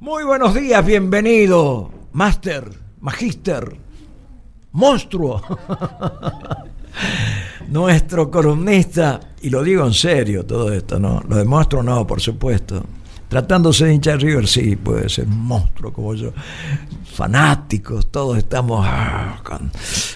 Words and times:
Muy 0.00 0.24
buenos 0.24 0.54
días, 0.54 0.84
bienvenido, 0.86 1.90
Master, 2.12 2.70
Magister, 3.02 3.76
Monstruo. 4.72 5.42
Nuestro 7.68 8.30
columnista, 8.30 9.20
y 9.42 9.50
lo 9.50 9.62
digo 9.62 9.86
en 9.86 9.92
serio 9.92 10.46
todo 10.46 10.72
esto, 10.72 10.98
¿no? 10.98 11.22
Lo 11.28 11.36
de 11.36 11.44
no, 11.44 12.06
por 12.06 12.18
supuesto. 12.18 12.82
Tratándose 13.28 13.84
de 13.84 13.92
hincha 13.92 14.16
River, 14.16 14.48
sí, 14.48 14.74
puede 14.74 15.10
ser 15.10 15.26
monstruo 15.26 15.92
como 15.92 16.14
yo. 16.14 16.32
Fanáticos, 17.04 18.10
todos 18.10 18.38
estamos 18.38 18.82
ah, 18.88 19.42
con 19.44 19.70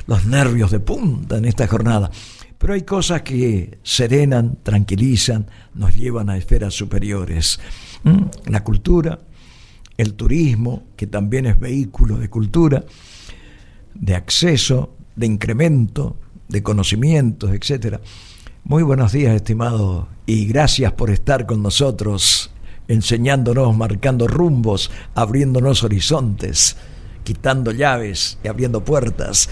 los 0.06 0.24
nervios 0.24 0.70
de 0.70 0.80
punta 0.80 1.36
en 1.36 1.44
esta 1.44 1.66
jornada. 1.66 2.10
Pero 2.56 2.72
hay 2.72 2.82
cosas 2.82 3.20
que 3.20 3.80
serenan, 3.82 4.60
tranquilizan, 4.62 5.46
nos 5.74 5.94
llevan 5.94 6.30
a 6.30 6.38
esferas 6.38 6.72
superiores. 6.72 7.60
¿Mm? 8.02 8.22
La 8.46 8.64
cultura, 8.64 9.18
el 9.96 10.14
turismo, 10.14 10.84
que 10.96 11.06
también 11.06 11.46
es 11.46 11.58
vehículo 11.58 12.18
de 12.18 12.28
cultura, 12.28 12.84
de 13.94 14.14
acceso, 14.14 14.96
de 15.16 15.26
incremento, 15.26 16.16
de 16.48 16.62
conocimientos, 16.62 17.52
etcétera. 17.52 18.00
Muy 18.64 18.82
buenos 18.82 19.12
días, 19.12 19.34
estimado, 19.34 20.08
y 20.26 20.46
gracias 20.46 20.92
por 20.92 21.10
estar 21.10 21.46
con 21.46 21.62
nosotros, 21.62 22.50
enseñándonos, 22.88 23.76
marcando 23.76 24.26
rumbos, 24.26 24.90
abriéndonos 25.14 25.84
horizontes, 25.84 26.76
quitando 27.22 27.72
llaves 27.72 28.38
y 28.42 28.48
abriendo 28.48 28.84
puertas. 28.84 29.48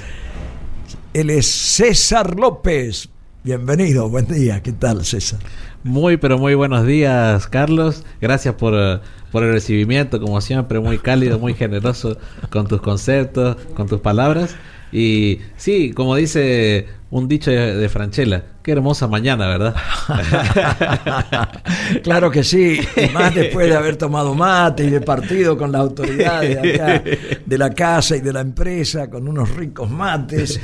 Él 1.12 1.30
es 1.30 1.46
César 1.46 2.38
López. 2.38 3.10
Bienvenido, 3.44 4.08
buen 4.08 4.28
día. 4.28 4.62
¿Qué 4.62 4.70
tal, 4.70 5.04
César? 5.04 5.40
Muy, 5.82 6.16
pero 6.16 6.38
muy 6.38 6.54
buenos 6.54 6.86
días, 6.86 7.48
Carlos. 7.48 8.04
Gracias 8.20 8.54
por, 8.54 8.72
eh, 8.76 9.00
por 9.32 9.42
el 9.42 9.52
recibimiento, 9.52 10.20
como 10.20 10.40
siempre, 10.40 10.78
muy 10.78 10.98
cálido, 10.98 11.40
muy 11.40 11.52
generoso 11.54 12.16
con 12.50 12.68
tus 12.68 12.80
conceptos, 12.80 13.56
con 13.74 13.88
tus 13.88 14.00
palabras. 14.00 14.54
Y 14.92 15.40
sí, 15.56 15.90
como 15.92 16.14
dice 16.14 16.86
un 17.10 17.26
dicho 17.26 17.50
de, 17.50 17.74
de 17.74 17.88
Franchella, 17.88 18.44
qué 18.62 18.72
hermosa 18.72 19.08
mañana, 19.08 19.48
¿verdad? 19.48 19.74
claro 22.04 22.30
que 22.30 22.44
sí, 22.44 22.78
y 22.96 23.12
más 23.12 23.34
después 23.34 23.68
de 23.68 23.74
haber 23.74 23.96
tomado 23.96 24.34
mate 24.34 24.84
y 24.84 24.90
de 24.90 25.00
partido 25.00 25.58
con 25.58 25.72
las 25.72 25.80
autoridades 25.80 26.58
acá 26.58 27.02
de 27.44 27.58
la 27.58 27.70
casa 27.70 28.16
y 28.16 28.20
de 28.20 28.32
la 28.32 28.40
empresa, 28.40 29.10
con 29.10 29.26
unos 29.26 29.50
ricos 29.56 29.90
mates. 29.90 30.60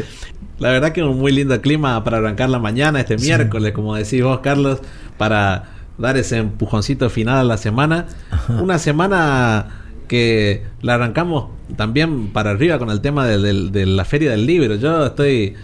La 0.58 0.70
verdad 0.70 0.92
que 0.92 1.02
un 1.02 1.18
muy 1.18 1.32
lindo 1.32 1.60
clima 1.60 2.02
para 2.04 2.18
arrancar 2.18 2.50
la 2.50 2.58
mañana, 2.58 3.00
este 3.00 3.16
miércoles, 3.16 3.72
como 3.72 3.94
decís 3.94 4.22
vos, 4.22 4.40
Carlos, 4.40 4.80
para 5.16 5.64
dar 5.98 6.16
ese 6.16 6.38
empujoncito 6.38 7.08
final 7.10 7.38
a 7.38 7.44
la 7.44 7.56
semana. 7.56 8.06
Una 8.60 8.78
semana 8.78 9.84
que 10.08 10.64
la 10.82 10.94
arrancamos 10.94 11.50
también 11.76 12.28
para 12.28 12.50
arriba 12.50 12.78
con 12.78 12.90
el 12.90 13.00
tema 13.00 13.26
de, 13.26 13.38
de, 13.38 13.70
de, 13.70 13.86
la 13.86 14.04
feria 14.04 14.30
del 14.30 14.46
libro. 14.46 14.74
Yo 14.76 15.06
estoy 15.06 15.54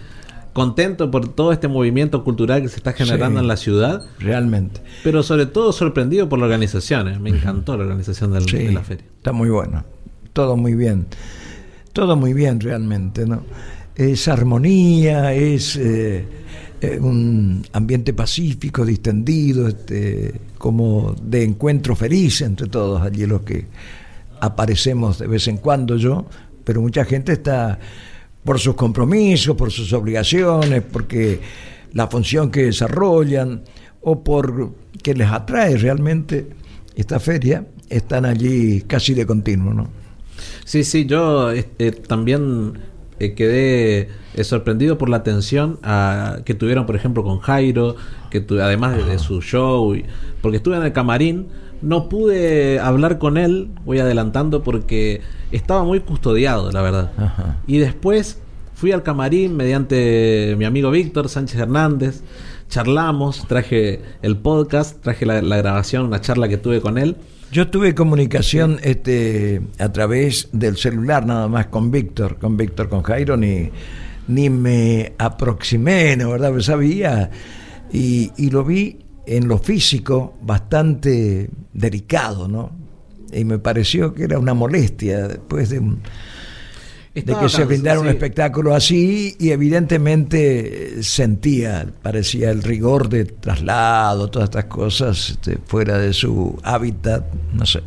contento 0.53 1.11
por 1.11 1.27
todo 1.27 1.51
este 1.51 1.67
movimiento 1.67 2.23
cultural 2.23 2.61
que 2.61 2.69
se 2.69 2.77
está 2.77 2.93
generando 2.93 3.39
Sí, 3.39 3.43
en 3.43 3.47
la 3.49 3.57
ciudad, 3.57 4.01
Realmente. 4.19 4.81
pero 5.03 5.21
sobre 5.23 5.47
todo 5.47 5.73
sorprendido 5.73 6.29
por 6.29 6.39
la 6.39 6.45
organización. 6.45 7.07
¿eh? 7.09 7.19
Me 7.19 7.31
encantó 7.31 7.75
la 7.75 7.83
organización 7.83 8.31
del- 8.31 8.47
Sí, 8.47 8.57
de 8.57 8.71
la 8.71 8.81
feria. 8.83 9.03
Está 9.17 9.33
muy 9.33 9.49
bueno. 9.49 9.83
Todo 10.31 10.55
muy 10.55 10.75
bien. 10.75 11.07
Todo 11.91 12.15
muy 12.15 12.33
bien 12.33 12.59
realmente, 12.61 13.25
¿no? 13.25 13.43
Es 13.95 14.27
armonía, 14.27 15.33
es 15.33 15.77
eh, 15.77 16.25
eh, 16.81 16.99
un 16.99 17.65
ambiente 17.73 18.13
pacífico, 18.13 18.85
distendido, 18.85 19.67
este, 19.67 20.33
como 20.57 21.15
de 21.21 21.43
encuentro 21.43 21.95
feliz 21.95 22.41
entre 22.41 22.67
todos 22.67 23.01
allí 23.01 23.25
los 23.25 23.41
que 23.41 23.65
aparecemos 24.41 25.19
de 25.19 25.27
vez 25.27 25.47
en 25.47 25.57
cuando 25.57 25.95
yo, 25.95 26.25
pero 26.63 26.81
mucha 26.81 27.05
gente 27.05 27.33
está 27.33 27.79
por 28.43 28.59
sus 28.59 28.75
compromisos, 28.75 29.55
por 29.55 29.71
sus 29.71 29.91
obligaciones, 29.93 30.83
porque 30.83 31.39
la 31.93 32.07
función 32.07 32.51
que 32.51 32.63
desarrollan 32.63 33.63
o 34.01 34.23
por 34.23 34.75
que 35.01 35.13
les 35.13 35.29
atrae 35.29 35.77
realmente 35.77 36.47
esta 36.95 37.19
feria, 37.19 37.65
están 37.89 38.25
allí 38.25 38.81
casi 38.81 39.13
de 39.13 39.25
continuo, 39.25 39.73
¿no? 39.73 39.87
Sí, 40.63 40.83
sí, 40.83 41.05
yo 41.05 41.51
este, 41.51 41.91
también 41.91 42.73
eh, 43.19 43.33
quedé 43.33 44.09
eh, 44.35 44.43
sorprendido 44.43 44.97
por 44.97 45.09
la 45.09 45.17
atención 45.17 45.79
a- 45.83 46.39
que 46.45 46.53
tuvieron, 46.53 46.85
por 46.85 46.95
ejemplo, 46.95 47.23
con 47.23 47.39
Jairo, 47.39 47.95
que 48.29 48.41
tu- 48.41 48.59
además 48.61 48.97
de, 48.97 49.03
de 49.03 49.19
su 49.19 49.41
show, 49.41 49.95
y- 49.95 50.05
porque 50.41 50.57
estuve 50.57 50.77
en 50.77 50.83
el 50.83 50.93
camarín, 50.93 51.47
no 51.81 52.09
pude 52.09 52.79
hablar 52.79 53.17
con 53.19 53.37
él, 53.37 53.69
voy 53.85 53.99
adelantando, 53.99 54.63
porque 54.63 55.21
estaba 55.51 55.83
muy 55.83 55.99
custodiado, 55.99 56.71
la 56.71 56.81
verdad. 56.81 57.11
Ajá. 57.17 57.57
Y 57.67 57.77
después 57.77 58.39
fui 58.73 58.91
al 58.91 59.03
camarín 59.03 59.55
mediante 59.55 60.55
mi 60.57 60.65
amigo 60.65 60.91
Víctor 60.91 61.29
Sánchez 61.29 61.59
Hernández, 61.59 62.23
charlamos, 62.69 63.45
traje 63.47 64.01
el 64.21 64.37
podcast, 64.37 65.01
traje 65.01 65.25
la, 65.25 65.41
la 65.41 65.57
grabación, 65.57 66.05
una 66.05 66.19
charla 66.21 66.47
que 66.47 66.57
tuve 66.57 66.81
con 66.81 66.97
él. 66.97 67.15
Yo 67.51 67.69
tuve 67.69 67.95
comunicación 67.95 68.79
este, 68.83 69.61
a 69.79 69.91
través 69.91 70.49
del 70.51 70.77
celular 70.77 71.25
nada 71.25 71.47
más 71.47 71.67
con 71.67 71.89
Víctor, 71.91 72.37
con 72.37 72.57
Víctor, 72.57 72.89
con 72.89 73.01
Jairo, 73.03 73.37
ni, 73.37 73.69
ni 74.27 74.49
me 74.49 75.13
aproximé, 75.17 76.17
¿no 76.17 76.31
verdad? 76.31 76.51
Pues 76.51 76.65
sabía 76.65 77.29
y, 77.93 78.31
y 78.35 78.49
lo 78.49 78.63
vi 78.65 78.99
en 79.25 79.47
lo 79.47 79.57
físico 79.57 80.37
bastante 80.41 81.49
delicado, 81.73 82.47
¿no? 82.47 82.71
Y 83.31 83.45
me 83.45 83.57
pareció 83.59 84.13
que 84.13 84.23
era 84.25 84.37
una 84.39 84.53
molestia 84.53 85.27
después 85.27 85.69
de, 85.69 85.79
un- 85.79 85.99
de 87.15 87.33
que 87.39 87.49
se 87.49 87.63
brindara 87.65 87.99
un 87.99 88.07
espectáculo 88.07 88.75
así 88.75 89.35
y 89.39 89.51
evidentemente 89.51 90.99
eh, 90.99 91.03
sentía, 91.03 91.87
parecía 92.01 92.51
el 92.51 92.61
rigor 92.61 93.07
de 93.09 93.25
traslado, 93.25 94.29
todas 94.29 94.49
estas 94.49 94.65
cosas 94.65 95.29
este, 95.31 95.57
fuera 95.65 95.97
de 95.97 96.11
su 96.13 96.59
hábitat, 96.63 97.23
no 97.53 97.65
sé. 97.65 97.81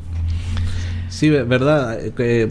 Sí, 1.11 1.29
ve- 1.31 1.43
verdad, 1.45 1.99
eh, 2.05 2.13
que 2.17 2.51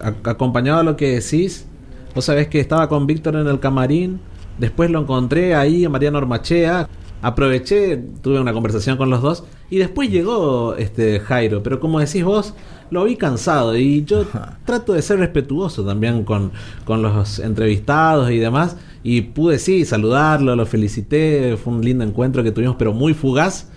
a- 0.00 0.30
acompañado 0.30 0.80
a 0.80 0.82
lo 0.82 0.96
que 0.96 1.20
decís, 1.20 1.66
vos 2.14 2.24
sabés 2.24 2.48
que 2.48 2.60
estaba 2.60 2.88
con 2.88 3.06
Víctor 3.06 3.36
en 3.36 3.46
el 3.46 3.58
camarín, 3.60 4.20
después 4.58 4.90
lo 4.90 5.00
encontré 5.00 5.54
ahí 5.54 5.84
en 5.84 5.90
Mariano 5.92 6.18
Ormachea, 6.18 6.88
aproveché, 7.20 7.96
tuve 8.20 8.40
una 8.40 8.52
conversación 8.52 8.96
con 8.96 9.10
los 9.10 9.22
dos, 9.22 9.44
y 9.70 9.78
después 9.78 10.10
llegó 10.10 10.74
este 10.76 11.20
Jairo, 11.20 11.62
pero 11.62 11.80
como 11.80 12.00
decís 12.00 12.24
vos, 12.24 12.54
lo 12.92 13.04
vi 13.04 13.16
cansado, 13.16 13.74
y 13.76 14.04
yo 14.04 14.26
trato 14.66 14.92
de 14.92 15.00
ser 15.00 15.18
respetuoso 15.18 15.82
también 15.84 16.24
con, 16.24 16.52
con 16.84 17.00
los 17.00 17.38
entrevistados 17.38 18.30
y 18.30 18.38
demás, 18.38 18.76
y 19.02 19.22
pude 19.22 19.58
sí 19.58 19.84
saludarlo, 19.86 20.54
lo 20.54 20.66
felicité, 20.66 21.56
fue 21.56 21.72
un 21.72 21.82
lindo 21.82 22.04
encuentro 22.04 22.44
que 22.44 22.52
tuvimos, 22.52 22.76
pero 22.78 22.92
muy 22.92 23.14
fugaz, 23.14 23.70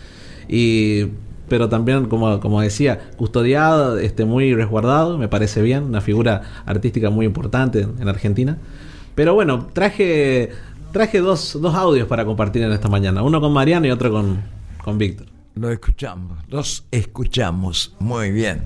y 0.49 1.05
pero 1.47 1.69
también 1.69 2.07
como, 2.07 2.39
como 2.39 2.59
decía 2.59 3.11
custodiado 3.17 3.99
este 3.99 4.25
muy 4.25 4.55
resguardado 4.55 5.19
me 5.19 5.27
parece 5.27 5.61
bien 5.61 5.83
una 5.83 6.01
figura 6.01 6.41
artística 6.65 7.11
muy 7.11 7.27
importante 7.27 7.81
en, 7.81 8.01
en 8.01 8.07
Argentina. 8.09 8.57
Pero 9.13 9.35
bueno 9.35 9.67
traje 9.71 10.49
traje 10.91 11.19
dos, 11.19 11.57
dos 11.61 11.75
audios 11.75 12.07
para 12.07 12.25
compartir 12.25 12.63
en 12.63 12.71
esta 12.71 12.89
mañana 12.89 13.21
uno 13.21 13.39
con 13.41 13.53
Mariano 13.53 13.85
y 13.85 13.91
otro 13.91 14.11
con, 14.11 14.41
con 14.83 14.97
Víctor. 14.97 15.27
Lo 15.55 15.71
escuchamos, 15.71 16.39
los 16.49 16.83
escuchamos. 16.91 17.95
Muy 17.99 18.31
bien. 18.31 18.63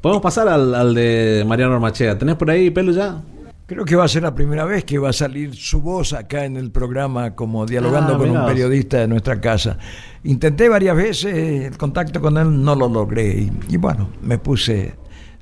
Podemos 0.00 0.22
pasar 0.22 0.48
al, 0.48 0.74
al 0.74 0.94
de 0.94 1.44
Mariano 1.46 1.74
Ormachea 1.74 2.18
¿tenés 2.18 2.36
por 2.36 2.50
ahí 2.50 2.70
pelo 2.70 2.92
ya? 2.92 3.22
Creo 3.66 3.84
que 3.84 3.96
va 3.96 4.04
a 4.04 4.08
ser 4.08 4.22
la 4.22 4.32
primera 4.34 4.64
vez 4.64 4.84
que 4.84 4.96
va 4.98 5.08
a 5.08 5.12
salir 5.12 5.56
su 5.56 5.80
voz 5.80 6.12
acá 6.12 6.44
en 6.44 6.56
el 6.56 6.70
programa 6.70 7.34
como 7.34 7.66
dialogando 7.66 8.14
Ah, 8.14 8.18
con 8.18 8.28
mirá 8.28 8.40
un 8.40 8.46
periodista 8.46 8.98
de 8.98 9.08
nuestra 9.08 9.40
casa. 9.40 9.76
Intenté 10.22 10.68
varias 10.68 10.94
veces 10.96 11.34
el 11.64 11.76
contacto 11.76 12.20
con 12.20 12.38
él, 12.38 12.62
no 12.62 12.76
lo 12.76 12.88
logré 12.88 13.40
y, 13.40 13.52
y 13.68 13.76
bueno, 13.76 14.10
me 14.22 14.38
puse 14.38 14.94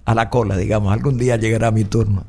a 0.07 0.15
la 0.15 0.31
cola, 0.31 0.57
digamos, 0.57 0.91
algún 0.91 1.19
día 1.19 1.37
llegará 1.37 1.71
mi 1.71 1.85
turno. 1.85 2.25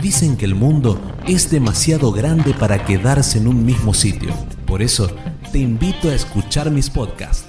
Dicen 0.00 0.36
que 0.36 0.44
el 0.46 0.54
mundo 0.54 0.98
es 1.26 1.50
demasiado 1.50 2.12
grande 2.12 2.54
para 2.54 2.84
quedarse 2.84 3.38
en 3.38 3.48
un 3.48 3.66
mismo 3.66 3.92
sitio. 3.92 4.32
Por 4.66 4.80
eso, 4.80 5.10
te 5.52 5.58
invito 5.58 6.08
a 6.08 6.14
escuchar 6.14 6.70
mis 6.70 6.88
podcasts. 6.88 7.46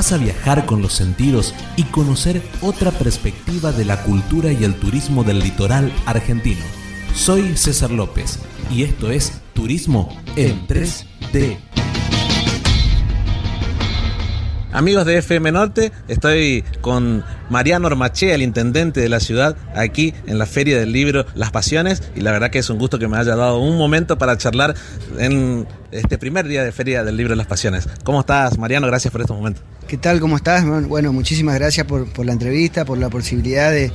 Vas 0.00 0.12
a 0.12 0.16
viajar 0.16 0.64
con 0.64 0.80
los 0.80 0.94
sentidos 0.94 1.54
y 1.76 1.82
conocer 1.82 2.40
otra 2.62 2.90
perspectiva 2.90 3.70
de 3.70 3.84
la 3.84 4.02
cultura 4.02 4.50
y 4.50 4.64
el 4.64 4.74
turismo 4.74 5.24
del 5.24 5.40
litoral 5.40 5.92
argentino. 6.06 6.64
Soy 7.14 7.54
César 7.54 7.90
López 7.90 8.38
y 8.70 8.84
esto 8.84 9.10
es 9.10 9.42
Turismo 9.52 10.08
en 10.36 10.66
3D. 10.66 11.58
Amigos 14.72 15.04
de 15.04 15.18
FM 15.18 15.52
Norte, 15.52 15.92
estoy 16.08 16.64
con 16.80 17.22
Mariano 17.50 17.88
Ormachea, 17.88 18.34
el 18.34 18.42
intendente 18.42 19.00
de 19.00 19.08
la 19.08 19.20
ciudad, 19.20 19.56
aquí 19.74 20.14
en 20.26 20.38
la 20.38 20.46
Feria 20.46 20.78
del 20.78 20.92
Libro 20.92 21.26
Las 21.34 21.50
Pasiones. 21.50 22.02
Y 22.16 22.20
la 22.20 22.30
verdad 22.30 22.50
que 22.50 22.60
es 22.60 22.70
un 22.70 22.78
gusto 22.78 22.98
que 22.98 23.08
me 23.08 23.18
haya 23.18 23.36
dado 23.36 23.58
un 23.58 23.76
momento 23.76 24.16
para 24.16 24.38
charlar 24.38 24.74
en 25.18 25.66
este 25.90 26.16
primer 26.16 26.46
día 26.46 26.62
de 26.64 26.72
Feria 26.72 27.04
del 27.04 27.16
Libro 27.16 27.34
Las 27.34 27.46
Pasiones. 27.46 27.88
¿Cómo 28.04 28.20
estás, 28.20 28.56
Mariano? 28.56 28.86
Gracias 28.86 29.10
por 29.10 29.20
estos 29.20 29.36
momentos. 29.36 29.62
¿Qué 29.90 29.96
tal? 29.96 30.20
¿Cómo 30.20 30.36
estás? 30.36 30.64
Bueno, 30.86 31.12
muchísimas 31.12 31.56
gracias 31.56 31.84
por, 31.84 32.24
la 32.24 32.32
entrevista, 32.32 32.84
por 32.84 32.96
la 32.96 33.10
posibilidad 33.10 33.72
de, 33.72 33.90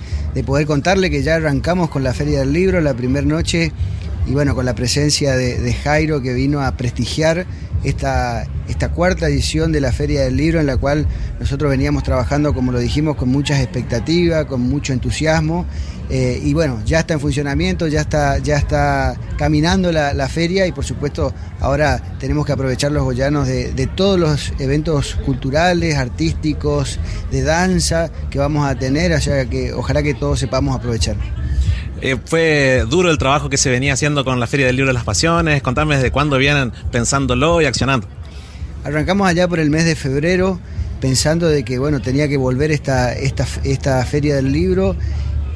poder 0.45 0.67
contarle 0.67 1.09
que 1.09 1.23
ya 1.23 1.35
arrancamos 1.35 1.89
con 1.89 2.03
la 2.03 2.13
Feria 2.13 2.39
del 2.39 2.51
Libro, 2.51 2.81
la 2.81 2.93
primera 2.93 3.25
noche, 3.25 3.71
y 4.27 4.31
bueno, 4.31 4.55
con 4.55 4.65
la 4.65 4.75
presencia 4.75 5.37
de, 5.37 5.73
Jairo 5.73 6.21
que 6.21 6.33
vino 6.33 6.61
a 6.61 6.75
prestigiar 6.75 7.45
esta, 7.85 8.45
esta 8.67 8.91
cuarta 8.91 9.27
edición 9.27 9.71
de 9.71 9.79
la 9.79 9.91
Feria 9.91 10.21
del 10.23 10.35
Libro 10.35 10.59
en 10.59 10.65
la 10.65 10.77
cual 10.77 11.07
nosotros 11.39 11.69
veníamos 11.69 12.03
trabajando, 12.03 12.53
como 12.53 12.71
lo 12.71 12.79
dijimos, 12.79 13.15
con 13.15 13.29
muchas 13.29 13.59
expectativas, 13.59 14.45
con 14.45 14.61
mucho 14.61 14.93
entusiasmo. 14.93 15.65
Eh, 16.09 16.39
y 16.43 16.53
bueno, 16.53 16.81
ya 16.85 16.99
está 16.99 17.15
en 17.15 17.19
funcionamiento, 17.19 17.87
ya 17.87 18.01
está, 18.01 18.37
ya 18.37 18.57
está 18.57 19.15
caminando 19.37 19.91
la, 19.91 20.29
feria 20.29 20.67
y 20.67 20.71
por 20.71 20.85
supuesto 20.85 21.33
ahora 21.59 22.01
tenemos 22.19 22.45
que 22.45 22.51
aprovechar 22.51 22.91
los 22.91 23.03
goyanos 23.03 23.47
de, 23.47 23.89
todos 23.95 24.19
los 24.19 24.53
eventos 24.59 25.15
culturales, 25.25 25.95
artísticos, 25.95 26.99
de 27.31 27.41
danza 27.41 28.11
que 28.29 28.38
vamos 28.38 28.67
a 28.67 28.75
tener, 28.75 29.13
o 29.13 29.49
que 29.49 29.73
ojalá 29.73 30.03
que 30.03 30.13
todos 30.13 30.39
sepamos 30.39 30.75
aprovechar. 30.75 31.15
Eh, 32.01 32.18
fue 32.24 32.83
duro 32.89 33.09
el 33.09 33.18
trabajo 33.18 33.50
que 33.50 33.57
se 33.57 33.69
venía 33.69 33.94
haciendo 33.94 34.25
con 34.25 34.39
la 34.39 34.47
Feria 34.47 34.65
del 34.65 34.75
Libro 34.75 34.89
de 34.89 34.94
las 34.94 35.06
Pasiones. 35.06 35.62
Contame 35.62 35.95
desde 35.95 36.12
cuándo 36.12 36.38
vienen 36.38 36.71
pensándolo 36.92 37.62
y 37.62 37.65
accionando. 37.65 38.07
Arrancamos 38.83 39.27
allá 39.27 39.47
por 39.47 39.59
el 39.59 39.69
mes 39.69 39.86
de 39.86 39.95
febrero 39.95 40.59
pensando 41.01 41.47
de 41.47 41.63
que 41.63 41.77
bueno 41.77 42.01
tenía 42.01 42.27
que 42.27 42.38
volver 42.38 42.71
esta, 42.71 43.13
esta, 43.13 43.45
esta 43.63 44.03
feria 44.06 44.36
del 44.36 44.51
libro 44.51 44.95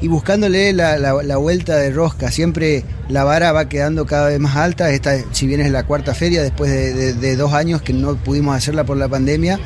y 0.00 0.08
buscándole 0.08 0.72
la, 0.72 1.36
vuelta 1.36 1.76
de 1.76 1.90
rosca. 1.90 2.30
Siempre 2.30 2.84
la 3.10 3.24
vara 3.24 3.52
va 3.52 3.68
quedando 3.68 4.06
cada 4.06 4.28
vez 4.28 4.38
más 4.38 4.56
alta. 4.56 4.90
Esta, 4.90 5.16
si 5.32 5.46
bien 5.46 5.60
es 5.60 5.70
la 5.70 5.84
cuarta 5.84 6.14
feria, 6.14 6.42
después 6.42 6.70
de, 6.70 7.36
dos 7.36 7.52
años 7.52 7.82
que 7.82 7.92
no 7.92 8.16
pudimos 8.16 8.56
hacerla 8.56 8.84
por 8.84 8.96
la 8.96 9.08
pandemia. 9.08 9.58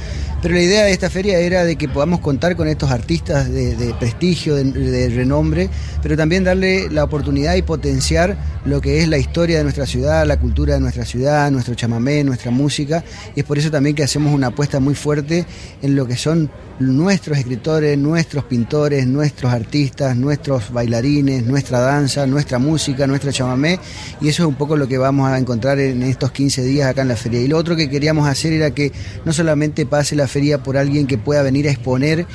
Pero 0.42 0.56
la 0.56 0.60
idea 0.60 0.84
de 0.84 0.92
esta 0.92 1.08
feria 1.08 1.38
era 1.38 1.64
de 1.64 1.76
que 1.76 1.88
podamos 1.88 2.20
contar 2.20 2.54
con 2.54 2.68
estos 2.68 2.90
artistas 2.90 3.50
de, 3.50 3.94
prestigio, 3.98 4.56
de, 4.56 5.08
renombre, 5.08 5.70
pero 6.02 6.18
también 6.18 6.44
darle 6.44 6.90
la 6.90 7.02
oportunidad 7.04 7.54
y 7.54 7.62
potenciar 7.62 8.36
lo 8.66 8.82
que 8.82 9.00
es 9.00 9.08
la 9.08 9.16
historia 9.16 9.56
de 9.56 9.62
nuestra 9.62 9.86
ciudad, 9.86 10.26
la 10.26 10.38
cultura 10.38 10.74
de 10.74 10.80
nuestra 10.80 11.06
ciudad, 11.06 11.50
nuestro 11.50 11.74
chamamé, 11.74 12.24
nuestra 12.24 12.50
música. 12.50 13.02
Y 13.34 13.40
es 13.40 13.46
por 13.46 13.56
eso 13.56 13.70
también 13.70 13.96
que 13.96 14.02
hacemos 14.02 14.34
una 14.34 14.48
apuesta 14.48 14.80
muy 14.80 14.94
fuerte 14.94 15.46
en 15.80 15.96
lo 15.96 16.06
que 16.06 16.16
son 16.16 16.50
nuestros 16.78 17.38
escritores, 17.38 17.96
nuestros 17.96 18.44
pintores, 18.44 19.06
nuestros 19.06 19.52
artistas, 19.52 20.16
nuestros 20.16 20.72
bailarines, 20.72 21.44
nuestra 21.44 21.80
danza, 21.80 22.26
nuestra 22.26 22.58
música, 22.58 23.06
nuestra 23.06 23.32
chamamé, 23.34 23.78
y 24.20 24.28
eso 24.28 24.44
es 24.44 24.48
un 24.48 24.54
poco 24.54 24.76
lo 24.76 24.88
que 24.88 24.96
vamos 24.96 25.28
a 25.28 25.38
encontrar 25.38 25.78
en 25.78 26.02
estos 26.02 26.32
15 26.32 26.62
días 26.62 26.88
acá 26.88 27.02
en 27.02 27.08
la 27.08 27.16
feria. 27.16 27.40
Y 27.40 27.48
lo 27.48 27.58
otro 27.58 27.76
que 27.76 27.90
queríamos 27.90 28.26
hacer 28.26 28.52
era 28.52 28.70
que 28.70 28.92
no 29.24 29.32
solamente 29.32 29.84
pase 29.84 30.16
la 30.16 30.26
feria 30.26 30.62
por 30.62 30.76
alguien 30.76 31.06
que 31.06 31.18
pueda 31.18 31.42
venir 31.42 31.68
a 31.68 31.70
exponer 31.70 32.26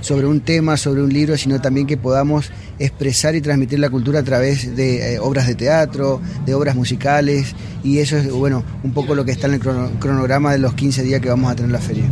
sobre 0.00 0.26
un 0.26 0.40
tema, 0.40 0.76
sobre 0.76 1.02
un 1.02 1.12
libro, 1.12 1.36
sino 1.36 1.60
también 1.60 1.86
que 1.86 1.96
podamos 1.96 2.50
expresar 2.78 3.34
y 3.34 3.40
transmitir 3.40 3.78
la 3.78 3.90
cultura 3.90 4.20
a 4.20 4.24
través 4.24 4.76
de 4.76 5.14
eh, 5.14 5.18
obras 5.18 5.46
de 5.46 5.54
teatro, 5.54 6.20
de 6.44 6.54
obras 6.54 6.74
musicales, 6.74 7.54
y 7.84 7.98
eso 7.98 8.16
es, 8.16 8.30
bueno, 8.30 8.64
un 8.82 8.92
poco 8.92 9.14
lo 9.14 9.24
que 9.24 9.32
está 9.32 9.46
en 9.46 9.54
el 9.54 9.60
cronograma 9.60 10.52
de 10.52 10.58
los 10.58 10.74
15 10.74 11.02
días 11.02 11.20
que 11.20 11.28
vamos 11.28 11.50
a 11.50 11.54
tener 11.54 11.70
la 11.70 11.80
feria. 11.80 12.04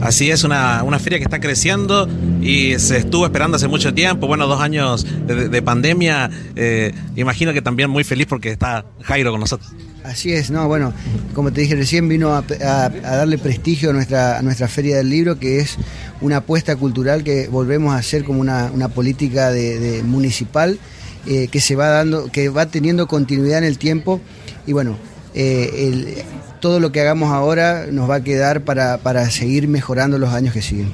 Así 0.00 0.30
es, 0.30 0.44
una, 0.44 0.82
feria 0.98 1.18
que 1.18 1.24
está 1.24 1.40
creciendo 1.40 2.08
y 2.40 2.78
se 2.78 2.98
estuvo 2.98 3.26
esperando 3.26 3.56
hace 3.56 3.68
mucho 3.68 3.92
tiempo, 3.92 4.26
bueno, 4.26 4.46
dos 4.46 4.60
años 4.60 5.06
de, 5.26 5.62
pandemia, 5.62 6.30
eh, 6.56 6.94
imagino 7.16 7.52
que 7.52 7.60
también 7.60 7.90
muy 7.90 8.02
feliz 8.02 8.26
porque 8.26 8.50
está 8.50 8.86
Jairo 9.02 9.30
con 9.30 9.40
nosotros. 9.40 9.70
Así 10.02 10.32
es, 10.32 10.50
no, 10.50 10.66
bueno, 10.66 10.94
como 11.34 11.52
te 11.52 11.60
dije 11.60 11.74
recién, 11.74 12.08
vino 12.08 12.34
a, 12.34 12.42
darle 12.42 13.36
prestigio 13.36 13.90
a 13.90 13.92
nuestra, 13.92 14.40
nuestra 14.40 14.68
Feria 14.68 14.96
del 14.96 15.10
Libro, 15.10 15.38
que 15.38 15.60
es 15.60 15.76
una 16.22 16.38
apuesta 16.38 16.76
cultural 16.76 17.22
que 17.22 17.48
volvemos 17.48 17.94
a 17.94 17.98
hacer 17.98 18.24
como 18.24 18.40
una, 18.40 18.88
política 18.88 19.50
de, 19.50 20.02
municipal 20.02 20.78
eh, 21.26 21.48
que 21.48 21.60
se 21.60 21.76
va 21.76 21.88
dando, 21.88 22.32
que 22.32 22.48
va 22.48 22.66
teniendo 22.66 23.06
continuidad 23.06 23.58
en 23.58 23.64
el 23.64 23.76
tiempo 23.76 24.22
y 24.66 24.72
bueno, 24.72 24.96
eh, 25.34 26.24
todo 26.60 26.80
lo 26.80 26.92
que 26.92 27.00
hagamos 27.00 27.32
ahora 27.32 27.86
nos 27.90 28.08
va 28.08 28.16
a 28.16 28.24
quedar 28.24 28.62
para, 28.62 29.30
seguir 29.30 29.68
mejorando 29.68 30.18
los 30.18 30.30
años 30.30 30.54
que 30.54 30.62
siguen. 30.62 30.90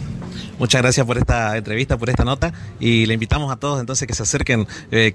Muchas 0.59 0.81
gracias 0.81 1.05
por 1.05 1.19
esta 1.19 1.57
entrevista, 1.57 1.99
por 1.99 2.09
esta 2.09 2.25
nota 2.25 2.53
y 2.81 3.05
le 3.05 3.15
invitamos 3.15 3.53
a 3.53 3.57
todos 3.57 3.79
entonces 3.79 4.09
que 4.09 4.15
se 4.15 4.23
acerquen 4.23 4.67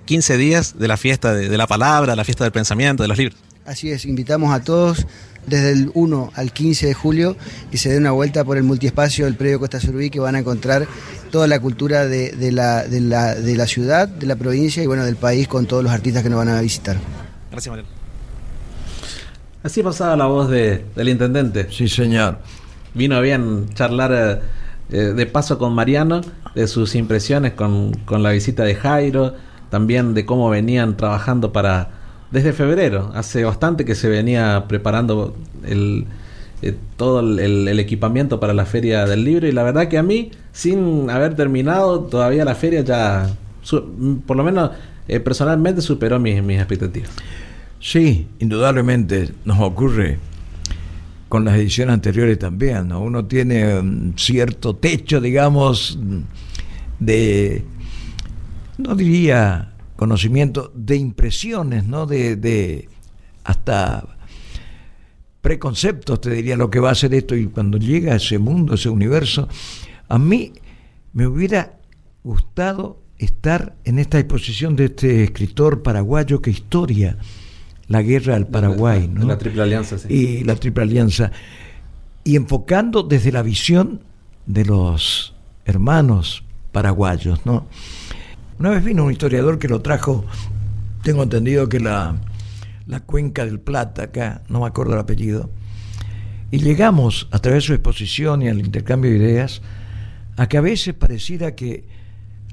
15 0.05 0.33
eh, 0.33 0.37
días 0.37 0.77
de 0.77 0.87
la 0.87 0.97
fiesta 0.97 1.33
de, 1.33 1.57
la 1.57 1.65
palabra, 1.65 2.15
la 2.15 2.23
fiesta 2.23 2.43
del 2.43 2.53
pensamiento, 2.53 3.01
de 3.01 3.09
los 3.09 3.17
libros. 3.17 3.39
Así 3.65 3.89
es, 3.89 4.05
invitamos 4.05 4.53
a 4.53 4.63
todos 4.63 5.07
desde 5.47 5.71
el 5.71 5.91
1 5.95 6.31
al 6.35 6.53
15 6.53 6.85
de 6.85 6.93
julio 6.93 7.35
que 7.71 7.79
se 7.79 7.89
dé 7.89 7.97
una 7.97 8.11
vuelta 8.11 8.43
por 8.43 8.57
el 8.57 8.63
multiespacio 8.63 9.25
del 9.25 9.35
predio 9.35 9.59
Costa 9.59 9.79
Surbí 9.79 10.11
que 10.11 10.19
van 10.19 10.35
a 10.35 10.39
encontrar 10.39 10.87
toda 11.31 11.47
la 11.47 11.59
cultura 11.59 12.05
de, 12.05 12.51
la, 12.51 12.83
de, 12.83 13.01
la, 13.01 13.33
de 13.33 13.55
la 13.55 13.65
ciudad, 13.65 14.07
de 14.07 14.27
la 14.27 14.35
provincia 14.35 14.83
y 14.83 14.85
bueno 14.85 15.05
del 15.05 15.15
país 15.15 15.47
con 15.47 15.65
todos 15.65 15.83
los 15.83 15.91
artistas 15.91 16.21
que 16.21 16.29
nos 16.29 16.37
van 16.37 16.49
a 16.49 16.61
visitar. 16.61 16.97
Gracias, 17.49 17.71
Mariano. 17.71 18.00
Así 19.63 19.83
pasaba 19.83 20.15
la 20.15 20.25
voz 20.25 20.49
de, 20.49 20.83
del 20.95 21.09
intendente. 21.09 21.67
Sí, 21.69 21.87
señor. 21.87 22.39
Vino 22.95 23.21
bien 23.21 23.69
charlar 23.73 24.11
eh, 24.11 24.39
eh, 24.89 25.13
de 25.13 25.25
paso 25.27 25.59
con 25.59 25.73
Mariano, 25.73 26.21
de 26.55 26.67
sus 26.67 26.95
impresiones 26.95 27.53
con, 27.53 27.93
con, 28.05 28.23
la 28.23 28.31
visita 28.31 28.63
de 28.63 28.73
Jairo, 28.73 29.35
también 29.69 30.13
de 30.13 30.25
cómo 30.25 30.49
venían 30.49 30.97
trabajando 30.97 31.53
para... 31.53 31.89
Desde 32.31 32.53
febrero, 32.53 33.11
hace 33.13 33.43
bastante 33.43 33.83
que 33.83 33.93
se 33.93 34.07
venía 34.07 34.63
preparando 34.69 35.35
el, 35.65 36.05
eh, 36.61 36.77
todo 36.95 37.19
el, 37.19 37.67
el, 37.67 37.77
equipamiento 37.77 38.39
para 38.39 38.53
la 38.53 38.65
feria 38.65 39.05
del 39.05 39.25
libro 39.25 39.49
y 39.49 39.51
la 39.51 39.63
verdad 39.63 39.89
que 39.89 39.97
a 39.97 40.03
mí, 40.03 40.31
sin 40.53 41.09
haber 41.09 41.35
terminado 41.35 41.99
todavía 41.99 42.45
la 42.45 42.55
feria, 42.55 42.81
ya 42.81 43.29
por 44.25 44.37
lo 44.37 44.45
menos 44.45 44.71
personalmente 45.25 45.81
superó 45.81 46.19
mis, 46.19 46.41
mis 46.41 46.57
expectativas. 46.57 47.11
Sí, 47.81 48.27
indudablemente 48.37 49.31
nos 49.43 49.59
ocurre 49.59 50.19
con 51.27 51.43
las 51.43 51.55
ediciones 51.55 51.95
anteriores 51.95 52.37
también, 52.37 52.89
¿no? 52.89 53.01
Uno 53.01 53.25
tiene 53.25 53.79
un 53.79 54.13
cierto 54.17 54.75
techo, 54.75 55.19
digamos, 55.19 55.97
de, 56.99 57.65
no 58.77 58.95
diría 58.95 59.73
conocimiento, 59.95 60.71
de 60.75 60.95
impresiones, 60.95 61.85
¿no? 61.85 62.05
De, 62.05 62.35
de 62.35 62.87
hasta 63.43 64.05
preconceptos, 65.41 66.21
te 66.21 66.29
diría 66.29 66.57
lo 66.57 66.69
que 66.69 66.79
va 66.79 66.91
a 66.91 66.95
ser 66.95 67.15
esto, 67.15 67.35
y 67.35 67.47
cuando 67.47 67.79
llega 67.79 68.13
a 68.13 68.17
ese 68.17 68.37
mundo, 68.37 68.75
ese 68.75 68.89
universo, 68.89 69.49
a 70.07 70.19
mí 70.19 70.53
me 71.13 71.25
hubiera 71.25 71.79
gustado 72.23 73.01
estar 73.17 73.75
en 73.85 73.97
esta 73.97 74.19
exposición 74.19 74.75
de 74.75 74.85
este 74.85 75.23
escritor 75.23 75.81
paraguayo 75.81 76.43
que 76.43 76.51
historia 76.51 77.17
la 77.91 78.01
guerra 78.01 78.37
al 78.37 78.47
Paraguay. 78.47 79.09
¿no? 79.09 79.25
La 79.25 79.37
Triple 79.37 79.63
Alianza, 79.63 79.97
sí. 79.97 80.07
Y 80.09 80.43
la 80.45 80.55
Triple 80.55 80.83
Alianza. 80.83 81.31
Y 82.23 82.37
enfocando 82.37 83.03
desde 83.03 83.33
la 83.33 83.41
visión 83.41 84.01
de 84.45 84.63
los 84.63 85.35
hermanos 85.65 86.43
paraguayos. 86.71 87.45
¿no? 87.45 87.67
Una 88.59 88.69
vez 88.69 88.83
vino 88.83 89.03
un 89.03 89.11
historiador 89.11 89.59
que 89.59 89.67
lo 89.67 89.81
trajo, 89.81 90.25
tengo 91.03 91.21
entendido 91.23 91.67
que 91.67 91.81
la, 91.81 92.15
la 92.87 93.01
cuenca 93.01 93.45
del 93.45 93.59
Plata, 93.59 94.03
acá, 94.03 94.41
no 94.47 94.61
me 94.61 94.67
acuerdo 94.67 94.93
el 94.93 94.99
apellido, 94.99 95.49
y 96.49 96.59
llegamos 96.59 97.27
a 97.31 97.39
través 97.39 97.63
de 97.63 97.67
su 97.67 97.73
exposición 97.73 98.41
y 98.41 98.47
al 98.47 98.59
intercambio 98.59 99.11
de 99.11 99.17
ideas 99.17 99.61
a 100.37 100.47
que 100.47 100.57
a 100.57 100.61
veces 100.61 100.93
pareciera 100.93 101.55
que 101.55 101.85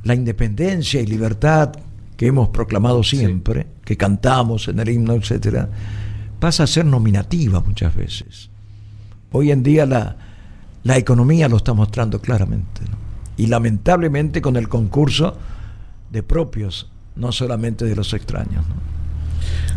la 0.03 0.15
independencia 0.15 1.01
y 1.01 1.07
libertad 1.07 1.73
que 2.19 2.27
hemos 2.27 2.49
proclamado 2.49 3.05
siempre, 3.05 3.69
que 3.85 3.97
cantamos 3.97 4.67
en 4.67 4.81
el 4.81 4.89
himno, 4.89 5.15
etcétera, 5.15 5.69
pasa 6.41 6.65
a 6.65 6.67
ser 6.67 6.85
nominativa 6.85 7.61
muchas 7.61 7.95
veces. 7.95 8.51
Hoy 9.31 9.53
en 9.53 9.63
día 9.63 9.87
la, 9.87 10.17
la 10.83 10.97
economía 10.97 11.49
lo 11.49 11.57
está 11.57 11.75
mostrando 11.75 12.21
claramente. 12.21 12.81
Y 13.37 13.47
lamentablemente 13.47 14.43
con 14.43 14.57
el 14.57 14.69
concurso 14.69 15.37
de 16.11 16.25
propios, 16.25 16.91
no 17.15 17.31
solamente 17.31 17.85
de 17.85 17.95
los 17.95 18.13
extraños. 18.13 18.65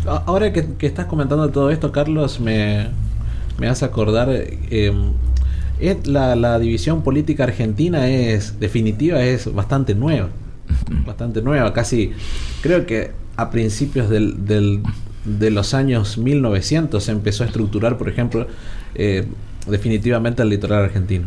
Ahora 0.04 0.52
que, 0.52 0.74
estás 0.80 1.06
comentando 1.06 1.48
todo 1.50 1.70
esto, 1.70 1.92
Carlos, 1.92 2.40
me, 2.40 2.88
me 3.60 3.68
hace 3.68 3.84
acordar, 3.84 4.28
eh, 4.30 4.92
la, 6.06 6.34
la 6.34 6.58
división 6.58 7.02
política 7.02 7.44
argentina 7.44 8.08
es 8.08 8.58
definitiva, 8.58 9.22
es 9.22 9.54
bastante 9.54 9.94
nueva 9.94 10.30
bastante 11.06 11.42
nueva, 11.42 11.72
casi 11.72 12.12
creo 12.60 12.86
que 12.86 13.10
a 13.36 13.50
principios 13.50 14.08
del, 14.10 14.82
de 15.24 15.50
los 15.50 15.74
años 15.74 16.18
1900 16.18 17.02
se 17.02 17.12
empezó 17.12 17.44
a 17.44 17.46
estructurar, 17.46 17.96
por 17.98 18.08
ejemplo, 18.08 18.46
eh, 18.94 19.26
definitivamente 19.68 20.42
el 20.42 20.48
litoral 20.48 20.84
argentino. 20.84 21.26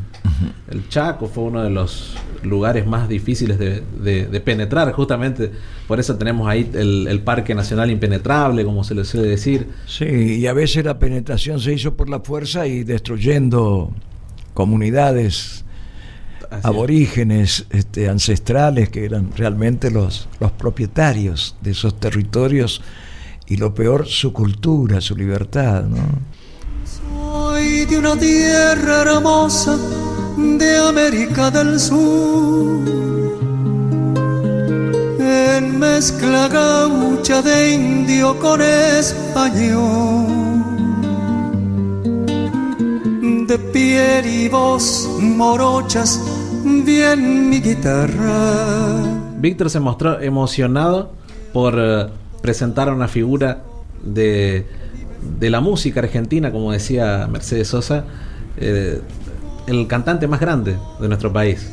El 0.70 0.88
Chaco 0.90 1.28
fue 1.28 1.46
uno 1.46 1.64
de 1.64 1.70
los 1.70 2.16
lugares 2.44 2.86
más 2.86 3.08
difíciles 3.10 3.58
de, 3.58 3.82
de- 4.04 4.28
de 4.28 4.42
penetrar, 4.42 4.92
justamente 4.92 5.52
por 5.88 6.00
eso 6.00 6.16
tenemos 6.18 6.48
ahí 6.48 6.70
el, 6.74 7.08
el 7.08 7.22
Parque 7.22 7.56
Nacional 7.56 7.90
Impenetrable, 7.90 8.66
como 8.66 8.84
se 8.84 8.94
le 8.94 9.06
suele 9.06 9.28
decir. 9.28 9.68
Sí, 9.88 10.06
y 10.06 10.46
a 10.48 10.54
veces 10.54 10.84
la 10.86 11.00
penetración 11.00 11.60
se 11.60 11.74
hizo 11.74 11.96
por 11.96 12.10
la 12.10 12.20
fuerza 12.20 12.68
y 12.68 12.84
destruyendo 12.84 13.92
comunidades 14.54 15.65
Así 16.56 16.60
es. 16.60 16.66
aborígenes, 16.66 17.66
este, 17.70 18.10
ancestrales, 18.10 18.90
que 18.90 19.06
eran 19.06 19.32
realmente 19.36 19.92
los, 19.92 20.28
los 20.40 20.52
propietarios 20.52 21.56
de 21.62 21.72
esos 21.72 22.00
territorios 22.00 22.82
y 23.48 23.58
lo 23.58 23.74
peor, 23.74 24.08
su 24.08 24.34
cultura, 24.34 25.02
su 25.02 25.16
libertad. 25.16 25.84
¿no? 25.84 25.98
Soy 26.86 27.86
de 27.86 27.98
una 27.98 28.18
tierra 28.18 29.02
hermosa 29.02 29.78
de 30.38 30.78
América 30.78 31.52
del 31.52 31.80
Sur. 31.80 32.86
En 35.20 35.80
mezcla 35.80 36.48
gaucha 36.48 37.42
de 37.42 37.74
indio 37.74 38.38
con 38.40 38.62
español. 38.62 40.26
De 43.48 43.60
piel 43.60 44.26
y 44.26 44.50
voz 44.50 45.08
morochas, 45.20 46.20
mi 46.86 47.62
guitarra. 47.62 49.34
Víctor 49.40 49.72
se 49.72 49.80
mostró 49.80 50.22
emocionado 50.22 51.14
por 51.52 51.74
eh, 51.80 52.08
presentar 52.44 52.90
a 52.90 52.94
una 52.94 53.08
figura 53.08 53.64
de, 54.04 54.68
de 55.40 55.50
la 55.50 55.62
música 55.62 56.02
argentina, 56.02 56.52
como 56.52 56.72
decía 56.72 57.28
Mercedes 57.28 57.70
Sosa, 57.70 58.06
eh, 58.58 59.02
el 59.66 59.88
cantante 59.88 60.28
más 60.28 60.40
grande 60.40 60.78
de 61.00 61.08
nuestro 61.08 61.34
país. 61.34 61.72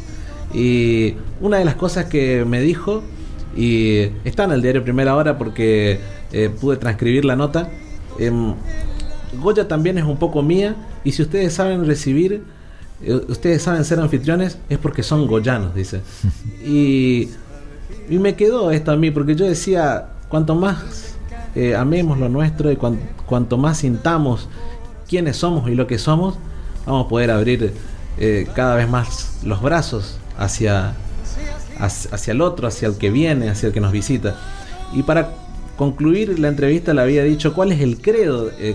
Y 0.54 1.14
una 1.42 1.58
de 1.58 1.66
las 1.66 1.74
cosas 1.74 2.06
que 2.06 2.46
me 2.46 2.62
dijo, 2.62 3.02
y 3.54 4.08
está 4.24 4.44
en 4.44 4.52
el 4.52 4.62
diario 4.62 4.82
Primera 4.82 5.14
Hora 5.14 5.36
porque 5.36 6.00
eh, 6.32 6.48
pude 6.58 6.78
transcribir 6.78 7.26
la 7.26 7.36
nota, 7.36 7.68
em, 8.18 8.54
Goya 9.42 9.68
también 9.68 9.98
es 9.98 10.04
un 10.04 10.16
poco 10.16 10.42
mía, 10.42 10.74
y 11.04 11.12
si 11.12 11.20
ustedes 11.20 11.52
saben 11.52 11.84
recibir, 11.84 12.44
ustedes 13.28 13.62
saben 13.62 13.84
ser 13.84 13.98
anfitriones, 14.00 14.58
es 14.68 14.78
porque 14.78 15.02
son 15.02 15.26
goyanos, 15.26 15.74
dice. 15.74 16.00
Y 16.64 17.30
y 18.10 18.18
me 18.18 18.34
quedó 18.34 18.70
esto 18.72 18.92
a 18.92 18.96
mí, 18.96 19.10
porque 19.10 19.34
yo 19.36 19.44
decía, 19.46 20.08
cuanto 20.28 20.54
más 20.54 21.14
eh, 21.54 21.74
amemos 21.76 22.18
lo 22.18 22.28
nuestro 22.28 22.70
y 22.70 22.76
cuan- 22.76 22.98
cuanto 23.26 23.56
más 23.56 23.78
sintamos 23.78 24.48
quiénes 25.08 25.36
somos 25.36 25.70
y 25.70 25.74
lo 25.74 25.86
que 25.86 25.98
somos, 25.98 26.34
vamos 26.84 27.06
a 27.06 27.08
poder 27.08 27.30
abrir 27.30 27.72
eh, 28.18 28.48
cada 28.54 28.74
vez 28.76 28.88
más 28.88 29.38
los 29.44 29.62
brazos 29.62 30.18
hacia, 30.36 30.94
hacia, 31.78 32.14
hacia 32.14 32.32
el 32.32 32.40
otro, 32.40 32.66
hacia 32.66 32.88
el 32.88 32.96
que 32.98 33.10
viene, 33.10 33.48
hacia 33.50 33.68
el 33.68 33.72
que 33.72 33.80
nos 33.80 33.92
visita. 33.92 34.36
Y 34.92 35.04
para 35.04 35.30
concluir 35.76 36.38
la 36.38 36.48
entrevista 36.48 36.92
le 36.92 37.02
había 37.02 37.22
dicho 37.24 37.54
cuál 37.54 37.72
es 37.72 37.80
el 37.80 38.00
credo 38.00 38.50
eh, 38.58 38.74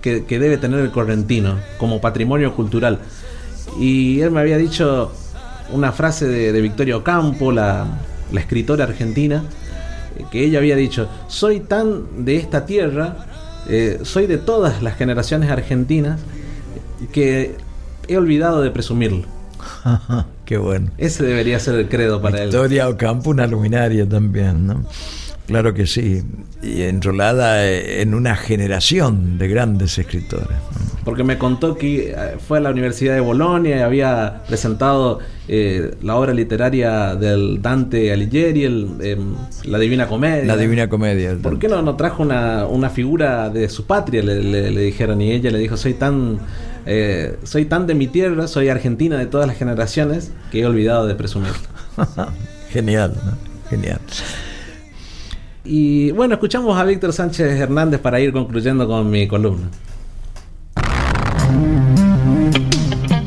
que, 0.00 0.24
que 0.24 0.38
debe 0.38 0.56
tener 0.56 0.80
el 0.80 0.90
correntino 0.90 1.56
como 1.78 2.00
patrimonio 2.00 2.54
cultural. 2.56 3.00
Y 3.78 4.20
él 4.20 4.30
me 4.30 4.40
había 4.40 4.56
dicho 4.58 5.12
una 5.72 5.92
frase 5.92 6.26
de, 6.26 6.52
de 6.52 6.60
Victoria 6.60 6.96
Ocampo, 6.96 7.52
la, 7.52 7.86
la 8.32 8.40
escritora 8.40 8.84
argentina, 8.84 9.44
que 10.30 10.44
ella 10.44 10.58
había 10.58 10.76
dicho, 10.76 11.08
soy 11.28 11.60
tan 11.60 12.24
de 12.24 12.36
esta 12.36 12.66
tierra, 12.66 13.26
eh, 13.68 14.00
soy 14.02 14.26
de 14.26 14.38
todas 14.38 14.82
las 14.82 14.96
generaciones 14.96 15.50
argentinas, 15.50 16.20
que 17.12 17.56
he 18.08 18.16
olvidado 18.16 18.62
de 18.62 18.70
presumirlo. 18.70 19.26
Qué 20.44 20.58
bueno. 20.58 20.90
Ese 20.98 21.24
debería 21.24 21.60
ser 21.60 21.76
el 21.76 21.88
credo 21.88 22.20
para 22.20 22.38
él. 22.38 22.48
Victoria 22.48 22.88
Ocampo, 22.88 23.30
una 23.30 23.46
luminaria 23.46 24.08
también, 24.08 24.66
¿no? 24.66 24.84
Claro 25.50 25.74
que 25.74 25.86
sí. 25.86 26.22
Y 26.62 26.82
enrolada 26.82 27.66
eh, 27.66 28.02
en 28.02 28.14
una 28.14 28.36
generación 28.36 29.36
de 29.38 29.48
grandes 29.48 29.98
escritores. 29.98 30.56
Porque 31.04 31.24
me 31.24 31.38
contó 31.38 31.76
que 31.76 32.10
eh, 32.10 32.36
fue 32.46 32.58
a 32.58 32.60
la 32.60 32.70
Universidad 32.70 33.14
de 33.14 33.20
Bolonia 33.20 33.78
y 33.78 33.80
había 33.80 34.42
presentado 34.46 35.18
eh, 35.48 35.94
la 36.02 36.14
obra 36.16 36.32
literaria 36.34 37.16
del 37.16 37.60
Dante 37.62 38.12
Alighieri, 38.12 38.64
el, 38.64 38.88
em, 39.00 39.34
La 39.64 39.78
Divina 39.78 40.06
Comedia. 40.06 40.44
La 40.44 40.56
Divina 40.56 40.88
Comedia. 40.88 41.36
¿Por 41.42 41.58
qué 41.58 41.66
no, 41.68 41.82
no 41.82 41.96
trajo 41.96 42.22
una, 42.22 42.66
una 42.66 42.88
figura 42.90 43.48
de 43.50 43.68
su 43.68 43.86
patria? 43.86 44.22
Le, 44.22 44.42
le- 44.44 44.70
le 44.70 44.80
dijeron 44.82 45.20
y 45.20 45.32
ella 45.32 45.50
le 45.50 45.58
dijo, 45.58 45.76
soy 45.76 45.94
tan, 45.94 46.38
eh, 46.86 47.36
soy 47.42 47.64
tan 47.64 47.86
de 47.88 47.94
mi 47.94 48.06
tierra, 48.06 48.46
soy 48.46 48.68
argentina 48.68 49.16
de 49.18 49.26
todas 49.26 49.46
las 49.48 49.56
generaciones 49.56 50.30
que 50.52 50.60
he 50.60 50.66
olvidado 50.66 51.06
de 51.08 51.14
presumirlo. 51.16 51.56
Genial, 52.70 53.14
¿no? 53.24 53.32
Genial. 53.68 53.98
Y 55.64 56.10
bueno, 56.12 56.34
escuchamos 56.34 56.78
a 56.78 56.84
Víctor 56.84 57.12
Sánchez 57.12 57.60
Hernández 57.60 58.00
para 58.00 58.20
ir 58.20 58.32
concluyendo 58.32 58.86
con 58.86 59.10
mi 59.10 59.28
columna. 59.28 59.68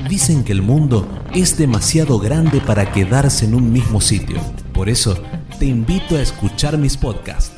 Dicen 0.09 0.43
que 0.43 0.51
el 0.51 0.61
mundo 0.61 1.07
es 1.33 1.57
demasiado 1.57 2.19
grande 2.19 2.61
para 2.61 2.91
quedarse 2.91 3.45
en 3.45 3.55
un 3.55 3.71
mismo 3.71 3.99
sitio. 3.99 4.39
Por 4.73 4.89
eso, 4.89 5.17
te 5.59 5.65
invito 5.65 6.15
a 6.15 6.21
escuchar 6.21 6.77
mis 6.77 6.97
podcasts. 6.97 7.51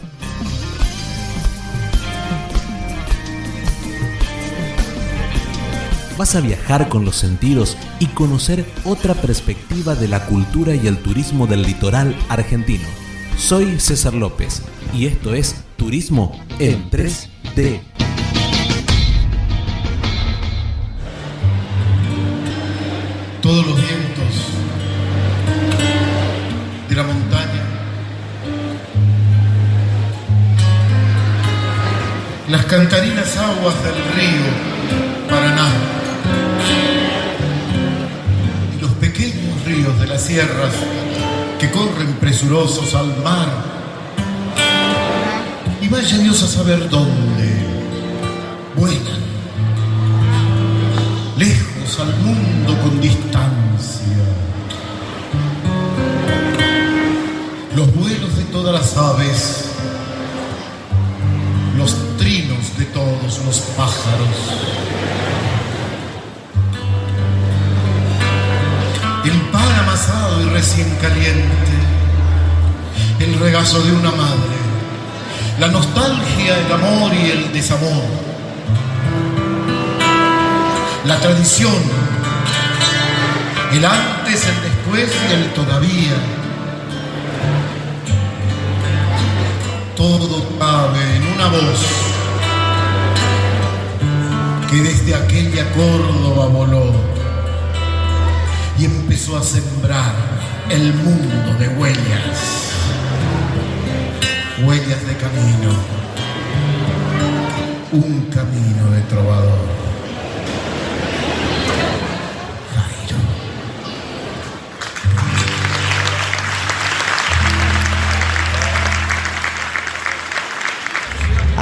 Vas 6.17 6.35
a 6.35 6.41
viajar 6.41 6.87
con 6.87 7.03
los 7.03 7.17
sentidos 7.17 7.77
y 7.99 8.07
conocer 8.07 8.65
otra 8.85 9.13
perspectiva 9.15 9.95
de 9.95 10.07
la 10.07 10.25
cultura 10.25 10.73
y 10.73 10.87
el 10.87 10.97
turismo 10.97 11.45
del 11.45 11.63
litoral 11.63 12.15
argentino. 12.29 13.04
Soy 13.37 13.79
César 13.79 14.13
López 14.13 14.61
y 14.93 15.05
esto 15.05 15.33
es 15.33 15.55
Turismo 15.77 16.39
en 16.59 16.89
3D. 16.89 17.81
todos 23.45 23.67
los 23.67 23.75
vientos 23.75 24.33
de 26.89 26.95
la 26.95 27.03
montaña, 27.03 27.63
las 32.49 32.65
cantarinas 32.65 33.37
aguas 33.37 33.75
del 33.83 33.93
río 34.15 35.29
Paraná 35.29 35.67
y 38.75 38.81
los 38.81 38.91
pequeños 38.93 39.63
ríos 39.63 39.99
de 39.99 40.07
las 40.07 40.23
sierras 40.23 40.73
que 41.59 41.71
corren 41.71 42.13
presurosos 42.19 42.93
al 42.95 43.17
mar. 43.23 43.47
Y 45.81 45.87
vaya 45.87 46.17
Dios 46.17 46.43
a 46.43 46.47
saber 46.47 46.89
dónde. 46.89 47.65
Vuelan. 48.75 49.23
Lejos 51.37 51.99
al 51.99 52.15
mundo 52.17 52.77
con 52.81 53.01
distancia. 53.01 54.25
Los 57.75 57.93
vuelos 57.93 58.37
de 58.37 58.43
todas 58.45 58.73
las 58.73 58.97
aves, 58.97 59.65
los 61.77 61.93
trinos 62.17 62.77
de 62.77 62.85
todos 62.85 63.45
los 63.45 63.59
pájaros, 63.77 64.74
pan 69.55 69.79
amasado 69.79 70.41
y 70.41 70.49
recién 70.49 70.89
caliente, 71.01 71.75
el 73.19 73.39
regazo 73.39 73.81
de 73.81 73.91
una 73.93 74.11
madre, 74.11 74.57
la 75.59 75.67
nostalgia, 75.67 76.59
el 76.59 76.71
amor 76.73 77.13
y 77.13 77.31
el 77.31 77.53
desamor. 77.53 78.03
La 81.05 81.17
tradición, 81.19 81.81
el 83.71 83.85
antes, 83.85 84.45
el 84.45 84.61
después 84.61 85.09
y 85.29 85.33
el 85.33 85.53
todavía. 85.53 86.17
Todo 89.95 90.43
cabe 90.59 91.15
en 91.15 91.23
una 91.35 91.47
voz 91.47 91.79
que 94.69 94.77
desde 94.81 95.15
aquella 95.15 95.71
Córdoba 95.71 96.47
voló 96.47 97.14
y 98.77 98.85
empezó 98.85 99.37
a 99.37 99.43
sembrar 99.43 100.13
el 100.69 100.93
mundo 100.93 101.53
de 101.59 101.67
huellas, 101.69 102.71
huellas 104.65 105.07
de 105.07 105.15
camino, 105.17 105.71
un 107.91 108.25
camino 108.31 108.91
de 108.91 109.01
trovador. 109.01 109.84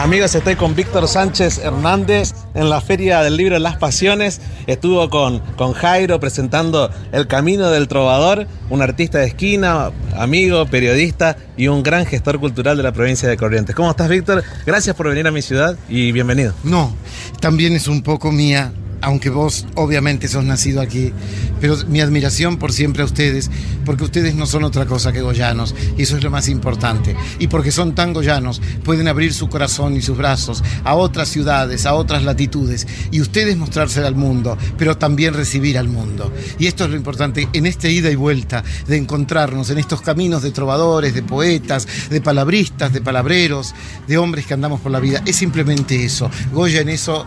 Amigos, 0.04 0.36
estoy 0.36 0.58
con 0.58 0.76
Víctor 0.76 1.08
Sánchez 1.08 1.60
Hernández 1.60 2.34
en 2.56 2.70
la 2.70 2.82
Feria 2.82 3.22
del 3.22 3.38
Libro 3.38 3.58
Las 3.58 3.78
Pasiones. 3.78 4.42
Estuvo 4.68 5.10
con, 5.10 5.40
con 5.56 5.72
Jairo 5.72 6.20
presentando 6.20 6.92
El 7.14 7.26
Camino 7.28 7.72
del 7.72 7.88
Trovador, 7.88 8.46
un 8.70 8.82
artista 8.82 9.20
de 9.20 9.28
esquina, 9.28 9.92
amigo, 10.18 10.66
periodista 10.66 11.38
y 11.56 11.70
un 11.70 11.84
gran 11.84 12.06
gestor 12.06 12.42
cultural 12.42 12.76
de 12.76 12.84
la 12.84 12.92
provincia 12.92 13.30
de 13.30 13.38
Corrientes. 13.38 13.78
¿Cómo 13.78 13.92
estás, 13.92 14.10
Víctor? 14.10 14.44
Gracias 14.66 14.94
por 14.94 15.08
venir 15.08 15.26
a 15.26 15.32
mi 15.32 15.42
ciudad 15.42 15.78
y 15.88 16.12
bienvenido. 16.12 16.54
No, 16.66 16.94
también 17.40 17.74
es 17.74 17.88
un 17.88 18.04
poco 18.04 18.30
mía 18.30 18.74
aunque 19.04 19.30
vos 19.30 19.66
obviamente 19.76 20.30
sos 20.30 20.46
nacido 20.46 20.82
aquí, 20.82 21.12
pero 21.60 21.78
mi 21.88 22.00
admiración 22.00 22.58
por 22.58 22.72
siempre 22.72 23.04
a 23.04 23.06
ustedes, 23.06 23.52
porque 23.86 24.06
ustedes 24.06 24.34
no 24.34 24.46
son 24.46 24.64
otra 24.64 24.86
cosa 24.86 25.12
que 25.12 25.22
goyanos, 25.22 25.76
y 25.98 26.04
eso 26.04 26.16
es 26.18 26.24
lo 26.24 26.32
más 26.32 26.48
importante. 26.48 27.16
Y 27.38 27.48
porque 27.48 27.72
son 27.72 27.96
tan 27.96 28.14
goyanos, 28.14 28.62
pueden 28.84 29.10
abrir 29.10 29.34
su 29.34 29.50
corazón 29.50 29.98
y 29.98 30.02
sus 30.02 30.18
brazos 30.18 30.64
a 30.86 30.96
otras 30.96 31.28
ciudades, 31.28 31.86
a 31.86 31.96
otras 31.96 32.24
latitudes, 32.24 32.88
y 33.12 33.20
ustedes 33.20 33.58
mostrarse 33.58 34.00
al 34.00 34.16
mundo, 34.16 34.58
pero 34.78 34.98
también 34.98 35.34
recibir 35.34 35.78
al 35.78 35.90
mundo. 35.90 36.32
Y 36.58 36.68
esto 36.68 36.86
es 36.86 36.92
lo 36.92 36.96
importante, 36.96 37.50
en 37.52 37.66
esta 37.66 37.90
ida 37.90 38.10
y 38.10 38.16
vuelta 38.16 38.64
de 38.88 38.96
encontrarnos 38.96 39.70
en 39.70 39.80
estos 39.80 40.02
caminos 40.02 40.44
de 40.44 40.52
trovadores, 40.52 41.14
de 41.14 41.24
poetas, 41.24 41.88
de 42.10 42.22
palabristas, 42.22 42.94
de 42.94 43.02
palabreros, 43.02 43.76
de 44.08 44.18
hombres 44.18 44.46
que 44.46 44.54
andamos 44.54 44.80
por 44.80 44.94
la 44.94 45.02
vida. 45.02 45.22
Es 45.26 45.36
simplemente 45.36 46.06
eso. 46.06 46.32
Goya 46.54 46.80
en 46.80 46.90
eso 46.90 47.26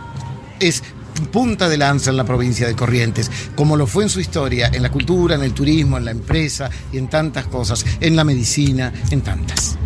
es 0.59 0.81
punta 1.21 1.69
de 1.69 1.77
lanza 1.77 2.09
en 2.09 2.17
la 2.17 2.23
provincia 2.23 2.67
de 2.67 2.75
Corrientes, 2.75 3.31
como 3.55 3.75
lo 3.75 3.87
fue 3.87 4.03
en 4.03 4.09
su 4.09 4.19
historia, 4.19 4.69
en 4.73 4.83
la 4.83 4.91
cultura, 4.91 5.35
en 5.35 5.43
el 5.43 5.53
turismo, 5.53 5.97
en 5.97 6.05
la 6.05 6.11
empresa 6.11 6.69
y 6.91 6.97
en 6.97 7.09
tantas 7.09 7.47
cosas, 7.47 7.85
en 7.99 8.15
la 8.15 8.23
medicina, 8.23 8.93
en 9.11 9.21
tantas. 9.21 9.77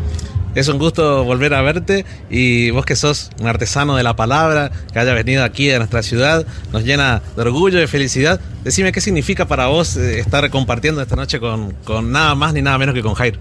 Es 0.54 0.68
un 0.68 0.80
gusto 0.80 1.24
volver 1.24 1.54
a 1.54 1.62
verte 1.62 2.06
y 2.30 2.72
vos 2.72 2.86
que 2.86 2.98
sos 2.98 3.30
un 3.40 3.48
artesano 3.48 3.96
de 3.96 4.04
la 4.04 4.18
palabra, 4.18 4.70
que 4.92 5.00
haya 5.00 5.14
venido 5.14 5.46
aquí 5.46 5.72
a 5.72 5.78
nuestra 5.78 6.04
ciudad, 6.04 6.46
nos 6.74 6.84
llena 6.84 7.22
de 7.38 7.42
orgullo 7.42 7.78
y 7.78 7.82
de 7.82 7.88
felicidad. 7.88 8.42
Decime 8.66 8.92
qué 8.92 9.00
significa 9.00 9.48
para 9.48 9.68
vos 9.68 9.96
eh, 9.96 10.20
estar 10.20 10.50
compartiendo 10.50 11.02
esta 11.02 11.16
noche 11.16 11.40
con, 11.40 11.72
con 11.86 12.12
nada 12.12 12.36
más 12.36 12.54
ni 12.54 12.62
nada 12.62 12.78
menos 12.78 12.94
que 12.94 13.02
con 13.02 13.14
Jairo. 13.14 13.40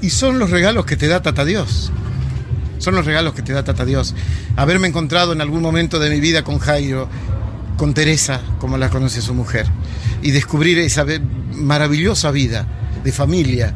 Y 0.00 0.10
son 0.10 0.38
los 0.38 0.50
regalos 0.50 0.86
que 0.86 0.96
te 0.96 1.08
da 1.08 1.22
Tata 1.22 1.44
Dios. 1.44 1.90
Son 2.78 2.94
los 2.94 3.04
regalos 3.04 3.34
que 3.34 3.42
te 3.42 3.52
da 3.52 3.64
Tata 3.64 3.84
Dios. 3.84 4.14
Haberme 4.56 4.88
encontrado 4.88 5.32
en 5.32 5.40
algún 5.40 5.62
momento 5.62 5.98
de 5.98 6.10
mi 6.10 6.20
vida 6.20 6.44
con 6.44 6.58
Jairo, 6.58 7.08
con 7.76 7.94
Teresa, 7.94 8.40
como 8.58 8.76
la 8.76 8.90
conoce 8.90 9.20
su 9.20 9.34
mujer, 9.34 9.66
y 10.22 10.30
descubrir 10.30 10.78
esa 10.78 11.04
maravillosa 11.52 12.30
vida 12.30 12.66
de 13.04 13.12
familia, 13.12 13.74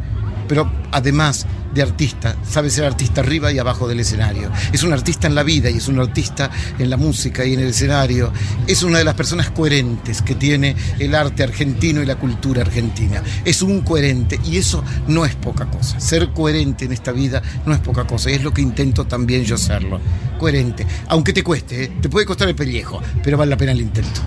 pero 0.49 0.71
además 0.91 1.47
de 1.75 1.83
artista, 1.83 2.37
sabe 2.49 2.71
ser 2.71 2.85
artista 2.85 3.21
arriba 3.21 3.53
y 3.53 3.59
abajo 3.59 3.89
del 3.89 4.01
escenario. 4.01 4.51
Es 4.73 4.83
un 4.83 4.93
artista 4.93 5.27
en 5.27 5.35
la 5.35 5.43
vida 5.43 5.71
y 5.71 5.79
es 5.79 5.89
un 5.89 5.99
artista 5.99 6.51
en 6.79 6.91
la 6.91 6.97
música 6.97 7.45
y 7.45 7.55
en 7.55 7.61
el 7.61 7.69
escenario. 7.69 8.33
Es 8.67 8.83
una 8.83 8.99
de 8.99 9.05
las 9.05 9.15
personas 9.15 9.51
coherentes 9.51 10.23
que 10.23 10.35
tiene 10.35 10.77
el 10.99 11.15
arte 11.15 11.43
argentino 11.43 12.03
y 12.03 12.07
la 12.07 12.17
cultura 12.17 12.63
argentina. 12.63 13.23
Es 13.45 13.63
un 13.63 13.81
coherente 13.81 14.39
y 14.45 14.59
eso 14.59 14.85
no 15.09 15.25
es 15.25 15.35
poca 15.35 15.67
cosa. 15.67 15.99
Ser 16.01 16.31
coherente 16.31 16.85
en 16.85 16.93
esta 16.93 17.13
vida 17.13 17.43
no 17.67 17.75
es 17.75 17.81
poca 17.81 18.05
cosa 18.05 18.31
y 18.31 18.35
es 18.35 18.43
lo 18.43 18.53
que 18.53 18.63
intento 18.63 19.07
también 19.07 19.45
yo 19.45 19.57
serlo. 19.57 20.01
Coherente. 20.39 20.87
Aunque 21.09 21.33
te 21.33 21.43
cueste, 21.43 21.85
¿eh? 21.85 21.93
te 22.01 22.09
puede 22.09 22.27
costar 22.27 22.49
el 22.49 22.55
pellejo, 22.55 23.01
pero 23.23 23.39
vale 23.39 23.51
la 23.51 23.57
pena 23.57 23.73
el 23.73 23.81
intento. 23.81 24.21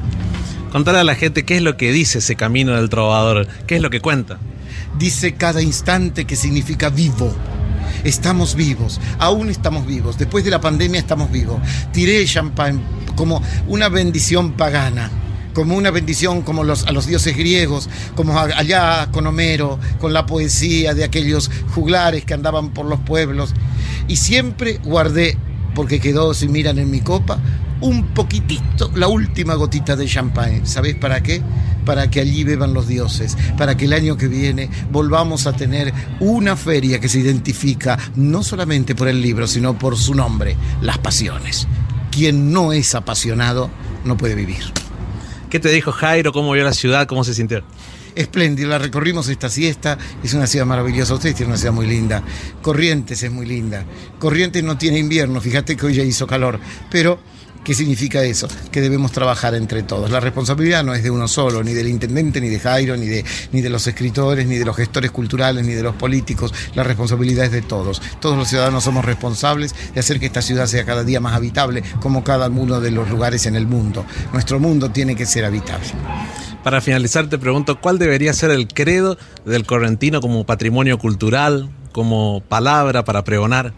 Contarle 0.72 1.02
a 1.02 1.04
la 1.06 1.16
gente 1.16 1.46
qué 1.46 1.58
es 1.58 1.62
lo 1.62 1.78
que 1.78 1.92
dice 1.92 2.20
ese 2.20 2.36
camino 2.36 2.76
del 2.76 2.90
trovador, 2.90 3.48
qué 3.66 3.76
es 3.76 3.82
lo 3.82 3.90
que 3.90 4.02
cuenta 4.02 4.40
dice 4.98 5.36
cada 5.36 5.62
instante 5.62 6.26
que 6.26 6.36
significa 6.36 6.90
vivo. 6.90 7.34
Estamos 8.04 8.56
vivos, 8.56 9.00
aún 9.20 9.50
estamos 9.50 9.86
vivos. 9.86 10.18
Después 10.18 10.44
de 10.44 10.52
la 10.52 10.62
pandemia 10.62 11.00
estamos 11.00 11.32
vivos. 11.32 11.60
Tiré 11.92 12.24
champán 12.26 12.82
como 13.16 13.42
una 13.68 13.90
bendición 13.90 14.54
pagana 14.54 15.10
como 15.56 15.76
una 15.78 15.90
bendición 15.90 16.42
como 16.42 16.66
los, 16.66 16.86
a 16.86 16.92
los 16.92 17.08
dioses 17.08 17.36
griegos, 17.36 17.90
como 18.14 18.38
allá 18.38 19.08
con 19.12 19.26
Homero, 19.26 19.80
con 20.00 20.12
la 20.12 20.26
poesía 20.26 20.94
de 20.94 21.06
aquellos 21.06 21.50
juglares 21.74 22.26
que 22.26 22.34
andaban 22.34 22.72
por 22.72 22.86
los 22.86 23.00
pueblos. 23.00 23.54
Y 24.10 24.18
siempre 24.18 24.80
guardé, 24.84 25.38
porque 25.74 26.02
quedó, 26.02 26.34
si 26.34 26.50
miran 26.50 26.78
en 26.78 26.92
mi 26.92 27.00
copa, 27.00 27.40
un 27.82 28.08
poquitito, 28.08 28.92
la 28.96 29.08
última 29.08 29.56
gotita 29.56 29.96
de 29.96 30.06
champán. 30.06 30.68
¿Sabéis 30.68 30.96
para 30.96 31.24
qué? 31.24 31.42
Para 31.86 32.10
que 32.10 32.20
allí 32.20 32.44
beban 32.44 32.74
los 32.74 32.88
dioses, 32.88 33.38
para 33.58 33.78
que 33.78 33.86
el 33.86 33.94
año 33.94 34.18
que 34.18 34.28
viene 34.28 34.70
volvamos 34.92 35.48
a 35.48 35.54
tener 35.54 35.94
una 36.20 36.56
feria 36.56 37.00
que 37.00 37.10
se 37.10 37.20
identifica 37.20 37.98
no 38.16 38.44
solamente 38.44 38.96
por 38.96 39.08
el 39.08 39.22
libro, 39.22 39.48
sino 39.48 39.78
por 39.78 39.98
su 39.98 40.16
nombre, 40.16 40.58
Las 40.82 40.98
Pasiones. 40.98 41.68
Quien 42.12 42.52
no 42.52 42.74
es 42.74 42.96
apasionado 42.96 43.70
no 44.04 44.18
puede 44.18 44.36
vivir. 44.36 44.64
¿Qué 45.50 45.60
te 45.60 45.70
dijo 45.70 45.92
Jairo? 45.92 46.34
¿Cómo 46.34 46.52
vio 46.52 46.64
la 46.64 46.74
ciudad? 46.74 47.08
¿Cómo 47.08 47.24
se 47.24 47.34
sintió? 47.34 47.64
espléndido, 48.16 48.70
la 48.70 48.78
recorrimos 48.78 49.28
esta 49.28 49.50
siesta, 49.50 49.98
es 50.24 50.34
una 50.34 50.48
ciudad 50.48 50.66
maravillosa, 50.66 51.14
ustedes 51.14 51.36
tienen 51.36 51.52
una 51.52 51.58
ciudad 51.58 51.74
muy 51.74 51.86
linda, 51.86 52.24
Corrientes 52.62 53.22
es 53.22 53.32
muy 53.32 53.46
linda, 53.46 53.86
Corrientes 54.18 54.64
no 54.64 54.78
tiene 54.78 55.00
invierno, 55.00 55.42
fíjate 55.42 55.76
que 55.76 55.86
hoy 55.86 55.96
ya 55.96 56.04
hizo 56.04 56.26
calor, 56.26 56.60
pero 56.90 57.20
¿Qué 57.66 57.74
significa 57.74 58.24
eso? 58.24 58.48
Que 58.72 58.80
debemos 58.80 59.12
trabajar 59.12 59.56
entre 59.56 59.82
todos. 59.82 60.12
La 60.12 60.20
responsabilidad 60.20 60.84
no 60.84 60.94
es 60.94 61.02
de 61.02 61.10
uno 61.10 61.28
solo, 61.28 61.64
ni 61.64 61.74
del 61.74 61.88
intendente, 61.88 62.40
ni 62.40 62.48
de 62.48 62.60
Jairo, 62.60 62.96
ni 62.96 63.08
de, 63.08 63.26
ni 63.54 63.62
de 63.62 63.72
los 63.72 63.88
escritores, 63.88 64.46
ni 64.46 64.58
de 64.58 64.66
los 64.66 64.76
gestores 64.76 65.10
culturales, 65.10 65.66
ni 65.66 65.74
de 65.74 65.82
los 65.82 65.96
políticos. 65.96 66.54
La 66.76 66.84
responsabilidad 66.84 67.46
es 67.46 67.52
de 67.52 67.64
todos. 67.64 68.04
Todos 68.22 68.38
los 68.38 68.50
ciudadanos 68.50 68.84
somos 68.84 69.04
responsables 69.04 69.74
de 69.96 70.00
hacer 70.00 70.20
que 70.20 70.28
esta 70.28 70.44
ciudad 70.44 70.68
sea 70.68 70.86
cada 70.86 71.04
día 71.04 71.20
más 71.20 71.34
habitable, 71.34 71.82
como 72.02 72.24
cada 72.24 72.50
uno 72.50 72.80
de 72.80 72.92
los 72.92 73.10
lugares 73.10 73.48
en 73.48 73.56
el 73.56 73.66
mundo. 73.66 74.06
Nuestro 74.32 74.60
mundo 74.60 74.92
tiene 74.92 75.16
que 75.16 75.26
ser 75.26 75.44
habitable. 75.44 75.88
Para 76.64 76.82
finalizar, 76.82 77.28
te 77.30 77.40
pregunto, 77.40 77.82
¿cuál 77.82 77.98
debería 77.98 78.34
ser 78.34 78.52
el 78.52 78.68
credo 78.68 79.18
del 79.44 79.66
correntino 79.66 80.22
como 80.22 80.46
patrimonio 80.46 81.00
cultural, 81.00 81.72
como 81.92 82.44
palabra 82.48 83.04
para 83.04 83.24
pregonar? 83.24 83.74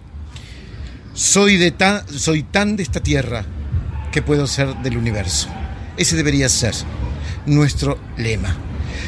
Soy, 1.14 1.56
de 1.56 1.72
tan, 1.72 2.06
soy 2.10 2.44
tan 2.44 2.76
de 2.76 2.84
esta 2.84 3.00
tierra 3.00 3.46
puedo 4.22 4.48
ser 4.48 4.76
del 4.78 4.98
universo. 4.98 5.50
Ese 5.98 6.16
debería 6.16 6.50
ser 6.50 6.74
nuestro 7.46 7.98
lema. 8.18 8.56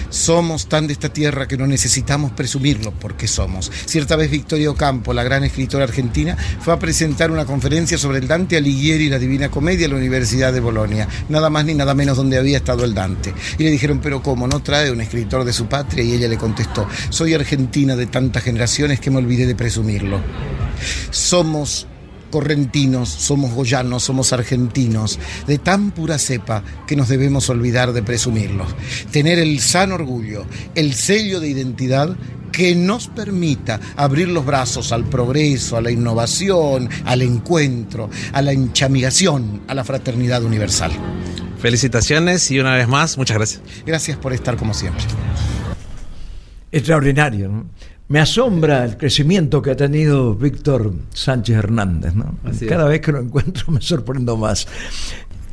Somos 0.10 0.68
tan 0.68 0.88
de 0.88 0.94
esta 0.94 1.10
tierra 1.10 1.48
que 1.48 1.58
no 1.58 1.68
necesitamos 1.68 2.32
presumirlo 2.32 2.92
porque 2.92 3.28
somos. 3.28 3.72
Cierta 3.86 4.16
vez 4.16 4.32
Victoria 4.32 4.72
Ocampo, 4.72 5.14
la 5.14 5.24
gran 5.24 5.44
escritora 5.44 5.84
argentina, 5.84 6.36
fue 6.60 6.74
a 6.74 6.80
presentar 6.80 7.32
una 7.32 7.46
conferencia 7.46 7.98
sobre 7.98 8.18
el 8.20 8.28
Dante 8.28 8.58
Alighieri 8.58 9.06
y 9.06 9.10
la 9.10 9.20
Divina 9.20 9.50
Comedia 9.50 9.86
en 9.86 9.92
la 9.92 9.98
Universidad 9.98 10.52
de 10.52 10.60
Bolonia. 10.60 11.08
Nada 11.30 11.50
más 11.50 11.66
ni 11.66 11.76
nada 11.76 11.94
menos 11.94 12.18
donde 12.18 12.38
había 12.38 12.58
estado 12.58 12.86
el 12.86 12.94
Dante. 12.94 13.34
Y 13.58 13.64
le 13.64 13.72
dijeron, 13.72 14.00
pero 14.02 14.24
¿cómo? 14.24 14.48
¿No 14.48 14.62
trae 14.62 14.92
un 14.92 15.02
escritor 15.02 15.44
de 15.44 15.54
su 15.54 15.68
patria? 15.68 16.04
Y 16.04 16.14
ella 16.14 16.28
le 16.28 16.38
contestó, 16.38 16.88
soy 17.10 17.34
argentina 17.34 17.96
de 17.96 18.08
tantas 18.08 18.44
generaciones 18.44 19.00
que 19.00 19.12
me 19.12 19.18
olvidé 19.18 19.46
de 19.46 19.56
presumirlo. 19.56 20.20
Somos 21.12 21.88
correntinos, 22.30 23.10
somos 23.10 23.52
goyanos, 23.52 24.04
somos 24.04 24.34
argentinos, 24.34 25.20
de 25.48 25.58
tan 25.58 25.92
pura 25.92 26.18
cepa 26.18 26.64
que 26.88 26.96
nos 26.96 27.10
debemos 27.10 27.50
olvidar 27.50 27.94
de 27.94 28.04
presumirlo. 28.04 28.66
Tener 29.12 29.40
el 29.40 29.60
sano 29.60 29.96
orgullo, 29.96 30.46
el 30.76 30.94
sello 30.94 31.40
de 31.40 31.50
identidad 31.50 32.16
que 32.52 32.76
nos 32.76 33.08
permita 33.08 33.80
abrir 33.96 34.28
los 34.28 34.46
brazos 34.46 34.92
al 34.92 35.06
progreso, 35.06 35.78
a 35.78 35.82
la 35.82 35.92
innovación, 35.92 36.90
al 37.06 37.22
encuentro, 37.22 38.10
a 38.34 38.42
la 38.42 38.52
enchamigación, 38.52 39.62
a 39.68 39.74
la 39.74 39.84
fraternidad 39.84 40.44
universal. 40.44 40.92
Felicitaciones 41.60 42.50
y 42.52 42.60
una 42.60 42.76
vez 42.76 42.88
más, 42.88 43.18
muchas 43.18 43.38
gracias. 43.38 43.62
Gracias 43.86 44.18
por 44.18 44.34
estar 44.34 44.56
como 44.56 44.74
siempre. 44.74 45.04
Extraordinario. 46.72 47.50
¿no? 47.50 47.66
Me 48.10 48.20
asombra 48.20 48.86
el 48.86 48.98
crecimiento 48.98 49.62
que 49.62 49.70
ha 49.70 49.76
tenido 49.76 50.34
Víctor 50.34 50.94
Sánchez 51.14 51.56
Hernández. 51.56 52.16
¿no? 52.16 52.40
Cada 52.68 52.86
vez 52.86 53.02
que 53.02 53.12
lo 53.12 53.20
encuentro 53.20 53.72
me 53.72 53.82
sorprendo 53.82 54.36
más. 54.36 54.68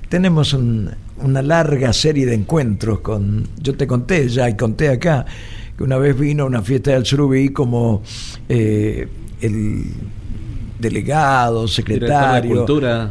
Tenemos 0.09 0.55
una 0.55 1.43
larga 1.43 1.93
serie 1.93 2.25
de 2.25 2.33
encuentros 2.33 3.01
con, 3.01 3.47
yo 3.61 3.75
te 3.75 3.87
conté 3.87 4.27
ya 4.31 4.49
y 4.49 4.57
conté 4.57 4.89
acá, 4.89 5.27
que 5.77 5.85
una 5.85 5.99
vez 5.99 6.19
vino 6.19 6.45
a 6.45 6.47
una 6.47 6.63
fiesta 6.63 6.93
del 6.93 7.05
Surubí 7.05 7.51
como 7.51 8.03
eh, 8.49 9.07
el 9.43 9.85
delegado, 10.79 11.69
secretario 11.69 12.57
cultura. 12.57 13.11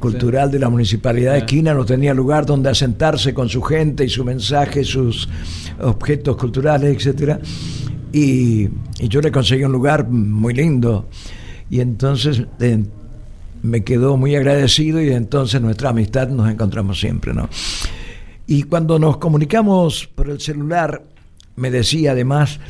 cultural 0.00 0.50
de 0.50 0.58
la 0.58 0.68
municipalidad 0.68 1.32
de 1.32 1.38
Esquina, 1.38 1.72
no 1.72 1.86
tenía 1.86 2.12
lugar 2.12 2.44
donde 2.44 2.68
asentarse 2.68 3.32
con 3.32 3.48
su 3.48 3.62
gente 3.62 4.04
y 4.04 4.10
su 4.10 4.22
mensaje, 4.22 4.84
sus 4.84 5.28
objetos 5.80 6.36
culturales, 6.36 6.94
etcétera 6.94 7.40
y, 8.12 8.68
yo 9.00 9.20
le 9.20 9.32
conseguí 9.32 9.64
un 9.64 9.72
lugar 9.72 10.08
muy 10.08 10.54
lindo. 10.54 11.08
Y 11.70 11.80
entonces 11.80 12.42
eh, 12.60 12.84
me 13.62 13.82
quedó 13.82 14.16
muy 14.16 14.36
agradecido 14.36 15.00
y 15.00 15.10
entonces 15.10 15.60
nuestra 15.60 15.90
amistad 15.90 16.28
nos 16.28 16.50
encontramos 16.50 17.00
siempre, 17.00 17.32
¿no? 17.32 17.48
Y 18.46 18.64
cuando 18.64 18.98
nos 18.98 19.16
comunicamos 19.16 20.06
por 20.14 20.28
el 20.28 20.40
celular, 20.40 21.02
me 21.56 21.70
decía 21.70 22.12
además 22.12 22.60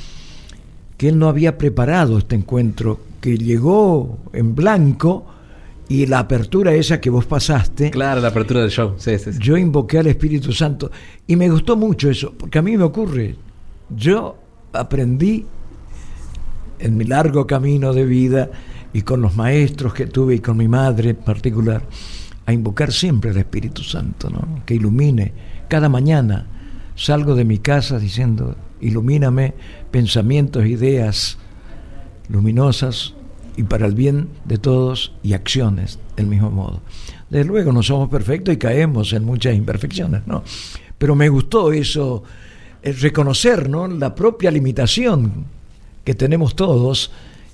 que 0.96 1.08
él 1.08 1.18
no 1.18 1.28
había 1.28 1.58
preparado 1.58 2.18
este 2.18 2.36
encuentro, 2.36 3.00
que 3.20 3.36
llegó 3.36 4.18
en 4.32 4.54
blanco 4.54 5.26
y 5.88 6.06
la 6.06 6.20
apertura 6.20 6.72
esa 6.74 7.00
que 7.00 7.10
vos 7.10 7.26
pasaste, 7.26 7.90
Claro, 7.90 8.20
la 8.20 8.28
apertura 8.28 8.60
del 8.60 8.70
show. 8.70 8.94
Sí, 8.98 9.18
sí, 9.18 9.32
sí. 9.32 9.38
yo 9.40 9.56
invoqué 9.56 9.98
al 9.98 10.06
Espíritu 10.06 10.52
Santo 10.52 10.90
y 11.26 11.34
me 11.36 11.48
gustó 11.48 11.76
mucho 11.76 12.08
eso, 12.08 12.32
porque 12.36 12.58
a 12.58 12.62
mí 12.62 12.76
me 12.76 12.84
ocurre, 12.84 13.36
yo 13.90 14.41
aprendí 14.72 15.46
en 16.78 16.96
mi 16.96 17.04
largo 17.04 17.46
camino 17.46 17.92
de 17.92 18.04
vida 18.04 18.50
y 18.92 19.02
con 19.02 19.22
los 19.22 19.36
maestros 19.36 19.94
que 19.94 20.06
tuve 20.06 20.36
y 20.36 20.40
con 20.40 20.56
mi 20.56 20.68
madre 20.68 21.10
en 21.10 21.16
particular, 21.16 21.82
a 22.44 22.52
invocar 22.52 22.92
siempre 22.92 23.30
al 23.30 23.36
Espíritu 23.36 23.82
Santo, 23.82 24.28
¿no? 24.28 24.62
que 24.66 24.74
ilumine. 24.74 25.32
Cada 25.68 25.88
mañana 25.88 26.46
salgo 26.96 27.34
de 27.34 27.44
mi 27.44 27.58
casa 27.58 27.98
diciendo, 27.98 28.56
ilumíname 28.80 29.54
pensamientos, 29.90 30.66
ideas 30.66 31.38
luminosas 32.28 33.14
y 33.56 33.62
para 33.64 33.86
el 33.86 33.94
bien 33.94 34.28
de 34.44 34.58
todos 34.58 35.14
y 35.22 35.34
acciones 35.34 35.98
del 36.16 36.26
mismo 36.26 36.50
modo. 36.50 36.80
Desde 37.30 37.44
luego 37.44 37.72
no 37.72 37.82
somos 37.82 38.08
perfectos 38.08 38.54
y 38.54 38.58
caemos 38.58 39.12
en 39.12 39.24
muchas 39.24 39.54
imperfecciones, 39.54 40.26
¿no? 40.26 40.42
Pero 40.98 41.14
me 41.14 41.28
gustó 41.28 41.72
eso, 41.72 42.22
reconocer 42.82 43.68
¿no? 43.68 43.86
la 43.86 44.14
propia 44.14 44.50
limitación 44.50 45.44
que 46.04 46.14
tenemos 46.14 46.56
todos 46.56 47.10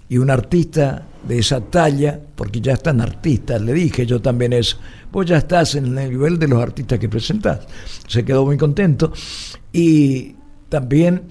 y 0.09 0.17
un 0.19 0.31
artista 0.31 1.05
de 1.27 1.39
esa 1.39 1.61
talla, 1.61 2.19
porque 2.35 2.61
ya 2.61 2.73
están 2.73 3.01
artistas, 3.01 3.61
le 3.61 3.75
dije 3.75 4.07
yo 4.07 4.23
también 4.23 4.55
eso, 4.55 4.79
vos 5.13 5.27
ya 5.27 5.37
estás 5.37 5.75
en 5.75 5.99
el 5.99 6.11
nivel 6.11 6.39
de 6.39 6.49
los 6.49 6.63
artistas 6.63 6.99
que 6.99 7.09
presentás. 7.09 7.61
Se 8.07 8.25
quedó 8.25 8.47
muy 8.47 8.57
contento 8.57 9.13
y 9.73 10.35
también 10.71 11.23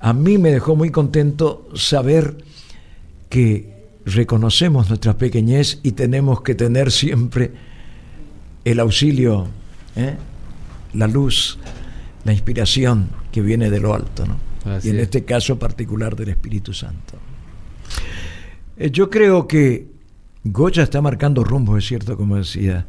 a 0.00 0.12
mí 0.12 0.38
me 0.38 0.50
dejó 0.50 0.74
muy 0.74 0.90
contento 0.90 1.68
saber 1.74 2.38
que 3.28 3.78
reconocemos 4.04 4.88
nuestra 4.88 5.16
pequeñez 5.16 5.80
y 5.82 5.92
tenemos 5.92 6.40
que 6.40 6.54
tener 6.54 6.90
siempre 6.90 7.52
el 8.64 8.80
auxilio, 8.80 9.46
¿eh? 9.96 10.16
la 10.94 11.06
luz, 11.06 11.58
la 12.24 12.32
inspiración 12.32 13.08
que 13.32 13.40
viene 13.42 13.70
de 13.70 13.80
lo 13.80 13.94
alto, 13.94 14.26
¿no? 14.26 14.36
Así 14.70 14.88
y 14.88 14.90
en 14.90 14.96
es. 14.98 15.02
este 15.04 15.24
caso 15.24 15.58
particular 15.58 16.14
del 16.16 16.28
Espíritu 16.30 16.72
Santo. 16.74 17.14
Eh, 18.76 18.90
Yo 18.90 19.08
creo 19.08 19.46
que 19.48 19.86
Goya 20.44 20.82
está 20.82 21.00
marcando 21.00 21.44
rumbo, 21.44 21.76
es 21.76 21.86
cierto, 21.86 22.16
como 22.16 22.36
decía. 22.36 22.86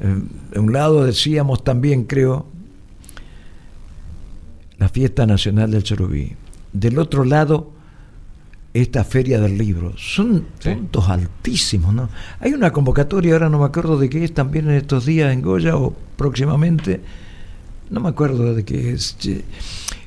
Eh, 0.00 0.22
de 0.52 0.60
un 0.60 0.72
lado 0.72 1.04
decíamos 1.04 1.64
también, 1.64 2.04
creo, 2.04 2.46
la 4.78 4.88
fiesta 4.88 5.26
nacional 5.26 5.70
del 5.70 5.82
Chorubí. 5.82 6.36
Del 6.72 6.98
otro 6.98 7.24
lado, 7.24 7.72
esta 8.74 9.02
feria 9.02 9.40
del 9.40 9.58
libro. 9.58 9.94
Son 9.96 10.46
Sí. 10.60 10.70
puntos 10.70 11.08
altísimos, 11.08 11.92
¿no? 11.94 12.08
Hay 12.40 12.52
una 12.52 12.70
convocatoria, 12.72 13.32
ahora 13.32 13.48
no 13.48 13.58
me 13.58 13.64
acuerdo 13.64 13.98
de 13.98 14.08
qué 14.08 14.22
es, 14.24 14.32
también 14.34 14.68
en 14.68 14.76
estos 14.76 15.04
días 15.06 15.32
en 15.32 15.42
Goya 15.42 15.76
o 15.76 15.94
próximamente. 16.16 17.00
No 17.90 18.00
me 18.00 18.08
acuerdo 18.08 18.54
de 18.54 18.64
qué 18.64 18.92
es. 18.92 19.16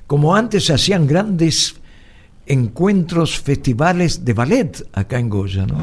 Como 0.07 0.35
antes 0.35 0.65
se 0.65 0.73
hacían 0.73 1.07
grandes 1.07 1.75
encuentros, 2.45 3.39
festivales 3.39 4.25
de 4.25 4.33
ballet 4.33 4.87
acá 4.93 5.19
en 5.19 5.29
Goya, 5.29 5.65
¿no? 5.65 5.77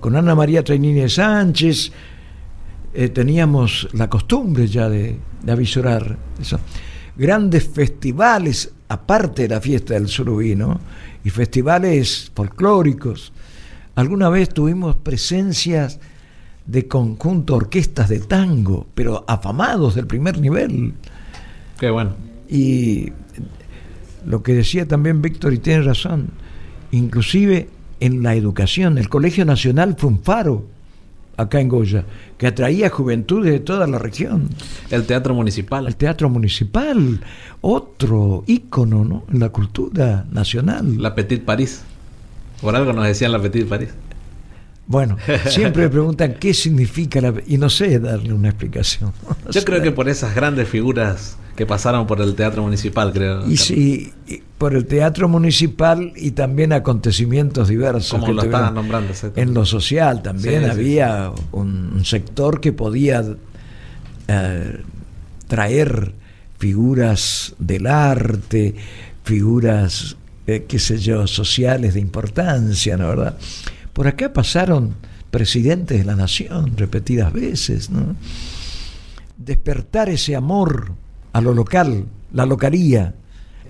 Con 0.00 0.14
Ana 0.16 0.34
María 0.34 0.62
Trainini 0.62 1.08
Sánchez, 1.08 1.90
eh, 2.94 3.08
teníamos 3.08 3.88
la 3.92 4.08
costumbre 4.08 4.68
ya 4.68 4.88
de, 4.88 5.18
de 5.42 5.52
avisorar 5.52 6.16
eso. 6.40 6.60
Grandes 7.16 7.68
festivales, 7.68 8.72
aparte 8.88 9.42
de 9.42 9.48
la 9.48 9.60
fiesta 9.60 9.94
del 9.94 10.08
surubí, 10.08 10.54
¿no? 10.54 10.80
Y 11.24 11.30
festivales 11.30 12.30
folclóricos. 12.34 13.32
Alguna 13.96 14.28
vez 14.28 14.50
tuvimos 14.50 14.96
presencias 14.96 15.98
de 16.66 16.86
conjunto 16.86 17.56
orquestas 17.56 18.08
de 18.08 18.20
tango, 18.20 18.86
pero 18.94 19.24
afamados 19.26 19.94
del 19.94 20.06
primer 20.06 20.38
nivel. 20.38 20.94
Qué 21.78 21.90
bueno. 21.90 22.14
Y 22.48 23.12
lo 24.26 24.42
que 24.42 24.54
decía 24.54 24.86
también 24.86 25.22
Víctor, 25.22 25.52
y 25.52 25.58
tiene 25.58 25.82
razón, 25.82 26.28
inclusive 26.90 27.68
en 28.00 28.22
la 28.22 28.34
educación, 28.34 28.98
el 28.98 29.08
Colegio 29.08 29.44
Nacional 29.44 29.96
fue 29.98 30.10
un 30.10 30.22
faro 30.22 30.66
acá 31.36 31.60
en 31.60 31.68
Goya, 31.68 32.04
que 32.38 32.46
atraía 32.46 32.88
juventudes 32.88 33.52
de 33.52 33.60
toda 33.60 33.86
la 33.86 33.98
región. 33.98 34.48
El 34.90 35.04
teatro 35.04 35.34
municipal. 35.34 35.86
El 35.86 35.96
Teatro 35.96 36.30
Municipal, 36.30 37.20
otro 37.60 38.44
ícono 38.46 39.04
¿no? 39.04 39.24
en 39.32 39.40
la 39.40 39.50
cultura 39.50 40.24
nacional. 40.30 41.00
La 41.00 41.14
Petit 41.14 41.42
París. 41.44 41.82
Por 42.60 42.74
algo 42.74 42.92
nos 42.92 43.04
decían 43.04 43.32
la 43.32 43.40
Petit 43.40 43.66
París. 43.66 43.90
Bueno, 44.86 45.16
siempre 45.48 45.84
me 45.84 45.88
preguntan 45.88 46.34
qué 46.34 46.54
significa 46.54 47.20
la... 47.20 47.34
Y 47.46 47.58
no 47.58 47.68
sé 47.68 47.98
darle 47.98 48.32
una 48.32 48.48
explicación. 48.48 49.12
No 49.44 49.50
Yo 49.50 49.64
creo 49.64 49.82
que 49.82 49.92
por 49.92 50.08
esas 50.08 50.34
grandes 50.34 50.68
figuras 50.68 51.36
que 51.56 51.66
pasaron 51.66 52.06
por 52.06 52.20
el 52.20 52.34
teatro 52.34 52.62
municipal, 52.62 53.12
creo. 53.12 53.48
Y 53.48 53.56
sí, 53.56 54.12
y 54.26 54.42
por 54.58 54.74
el 54.74 54.84
teatro 54.84 55.28
municipal 55.28 56.12
y 56.14 56.32
también 56.32 56.72
acontecimientos 56.72 57.68
diversos. 57.68 58.10
Como 58.10 58.26
que 58.26 58.32
lo 58.34 58.42
estaban 58.42 58.74
nombrando. 58.74 59.12
En 59.34 59.54
lo 59.54 59.64
social 59.64 60.22
también 60.22 60.60
Sí, 60.60 60.64
sí, 60.66 60.70
había 60.70 61.32
Un, 61.52 61.92
un 61.94 62.04
sector 62.04 62.60
que 62.60 62.72
podía 62.72 63.24
eh, 64.28 64.80
traer 65.48 66.12
figuras 66.58 67.54
del 67.58 67.86
arte, 67.86 68.74
figuras, 69.24 70.16
eh, 70.46 70.64
qué 70.68 70.78
sé 70.78 70.98
yo, 70.98 71.26
sociales 71.26 71.94
de 71.94 72.00
importancia, 72.00 72.96
¿no 72.96 73.08
verdad? 73.08 73.38
Por 73.96 74.08
acá 74.08 74.30
pasaron 74.30 74.94
presidentes 75.30 75.96
de 75.96 76.04
la 76.04 76.16
nación 76.16 76.76
repetidas 76.76 77.32
veces, 77.32 77.88
¿no? 77.88 78.14
Despertar 79.38 80.10
ese 80.10 80.36
amor 80.36 80.92
a 81.32 81.40
lo 81.40 81.54
local, 81.54 82.04
la 82.30 82.44
localía. 82.44 83.14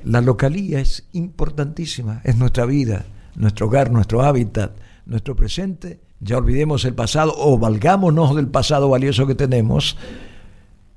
La 0.02 0.20
localía 0.20 0.80
es 0.80 1.04
importantísima, 1.12 2.22
es 2.24 2.36
nuestra 2.36 2.66
vida, 2.66 3.06
nuestro 3.36 3.66
hogar, 3.68 3.92
nuestro 3.92 4.22
hábitat, 4.22 4.72
nuestro 5.06 5.36
presente. 5.36 6.00
Ya 6.18 6.38
olvidemos 6.38 6.84
el 6.86 6.94
pasado 6.94 7.32
o 7.36 7.56
valgámonos 7.56 8.34
del 8.34 8.48
pasado 8.48 8.88
valioso 8.88 9.28
que 9.28 9.36
tenemos 9.36 9.96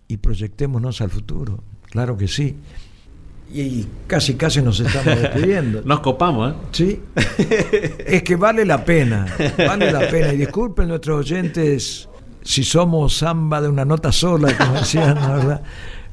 y 0.08 0.18
proyectémonos 0.18 1.02
al 1.02 1.12
futuro. 1.12 1.64
Claro 1.92 2.18
que 2.18 2.28
sí. 2.28 2.58
Y 3.52 3.88
casi, 4.08 4.36
casi 4.36 4.62
nos 4.62 4.80
estamos 4.80 5.20
despidiendo. 5.22 5.82
Nos 5.84 6.02
copamos, 6.02 6.52
¿eh? 6.52 6.56
Sí. 6.72 7.02
Es 8.06 8.22
que 8.24 8.36
vale 8.36 8.66
la 8.66 8.84
pena, 8.86 9.26
vale 9.58 9.92
la 9.92 10.08
pena. 10.08 10.34
Y 10.34 10.38
disculpen 10.38 10.88
nuestros 10.88 11.20
oyentes 11.22 12.08
si 12.44 12.64
somos 12.64 13.18
samba 13.18 13.60
de 13.62 13.70
una 13.70 13.86
nota 13.86 14.12
sola, 14.12 14.56
como 14.58 14.74
decían, 14.74 15.16
¿no, 15.16 15.34
¿verdad? 15.36 15.62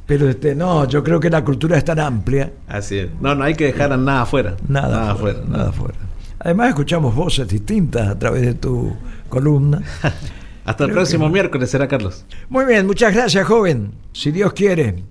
Pero 0.06 0.28
este, 0.28 0.54
no, 0.54 0.86
yo 0.88 1.02
creo 1.02 1.18
que 1.20 1.28
la 1.28 1.44
cultura 1.44 1.76
es 1.76 1.84
tan 1.84 1.98
amplia, 1.98 2.52
Así 2.68 2.98
es. 2.98 3.08
No, 3.20 3.34
no 3.34 3.44
hay 3.44 3.54
que 3.54 3.64
dejar 3.66 3.92
a 3.92 3.96
nada 3.96 4.22
afuera. 4.22 4.56
nada, 4.68 5.10
afuera, 5.10 5.40
nada 5.48 5.68
afuera. 5.70 5.94
Además 6.38 6.68
escuchamos 6.68 7.14
voces 7.14 7.48
distintas 7.48 8.08
a 8.08 8.18
través 8.18 8.42
de 8.42 8.54
tu 8.54 8.94
columna. 9.28 9.82
Hasta 10.64 10.84
el 10.84 10.92
próximo 10.92 11.26
que- 11.26 11.32
miércoles 11.32 11.70
será 11.70 11.86
Carlos. 11.88 12.24
Muy 12.48 12.64
bien, 12.66 12.86
muchas 12.86 13.12
gracias, 13.14 13.46
joven. 13.46 13.92
Si 14.12 14.30
Dios 14.30 14.52
quiere. 14.52 15.02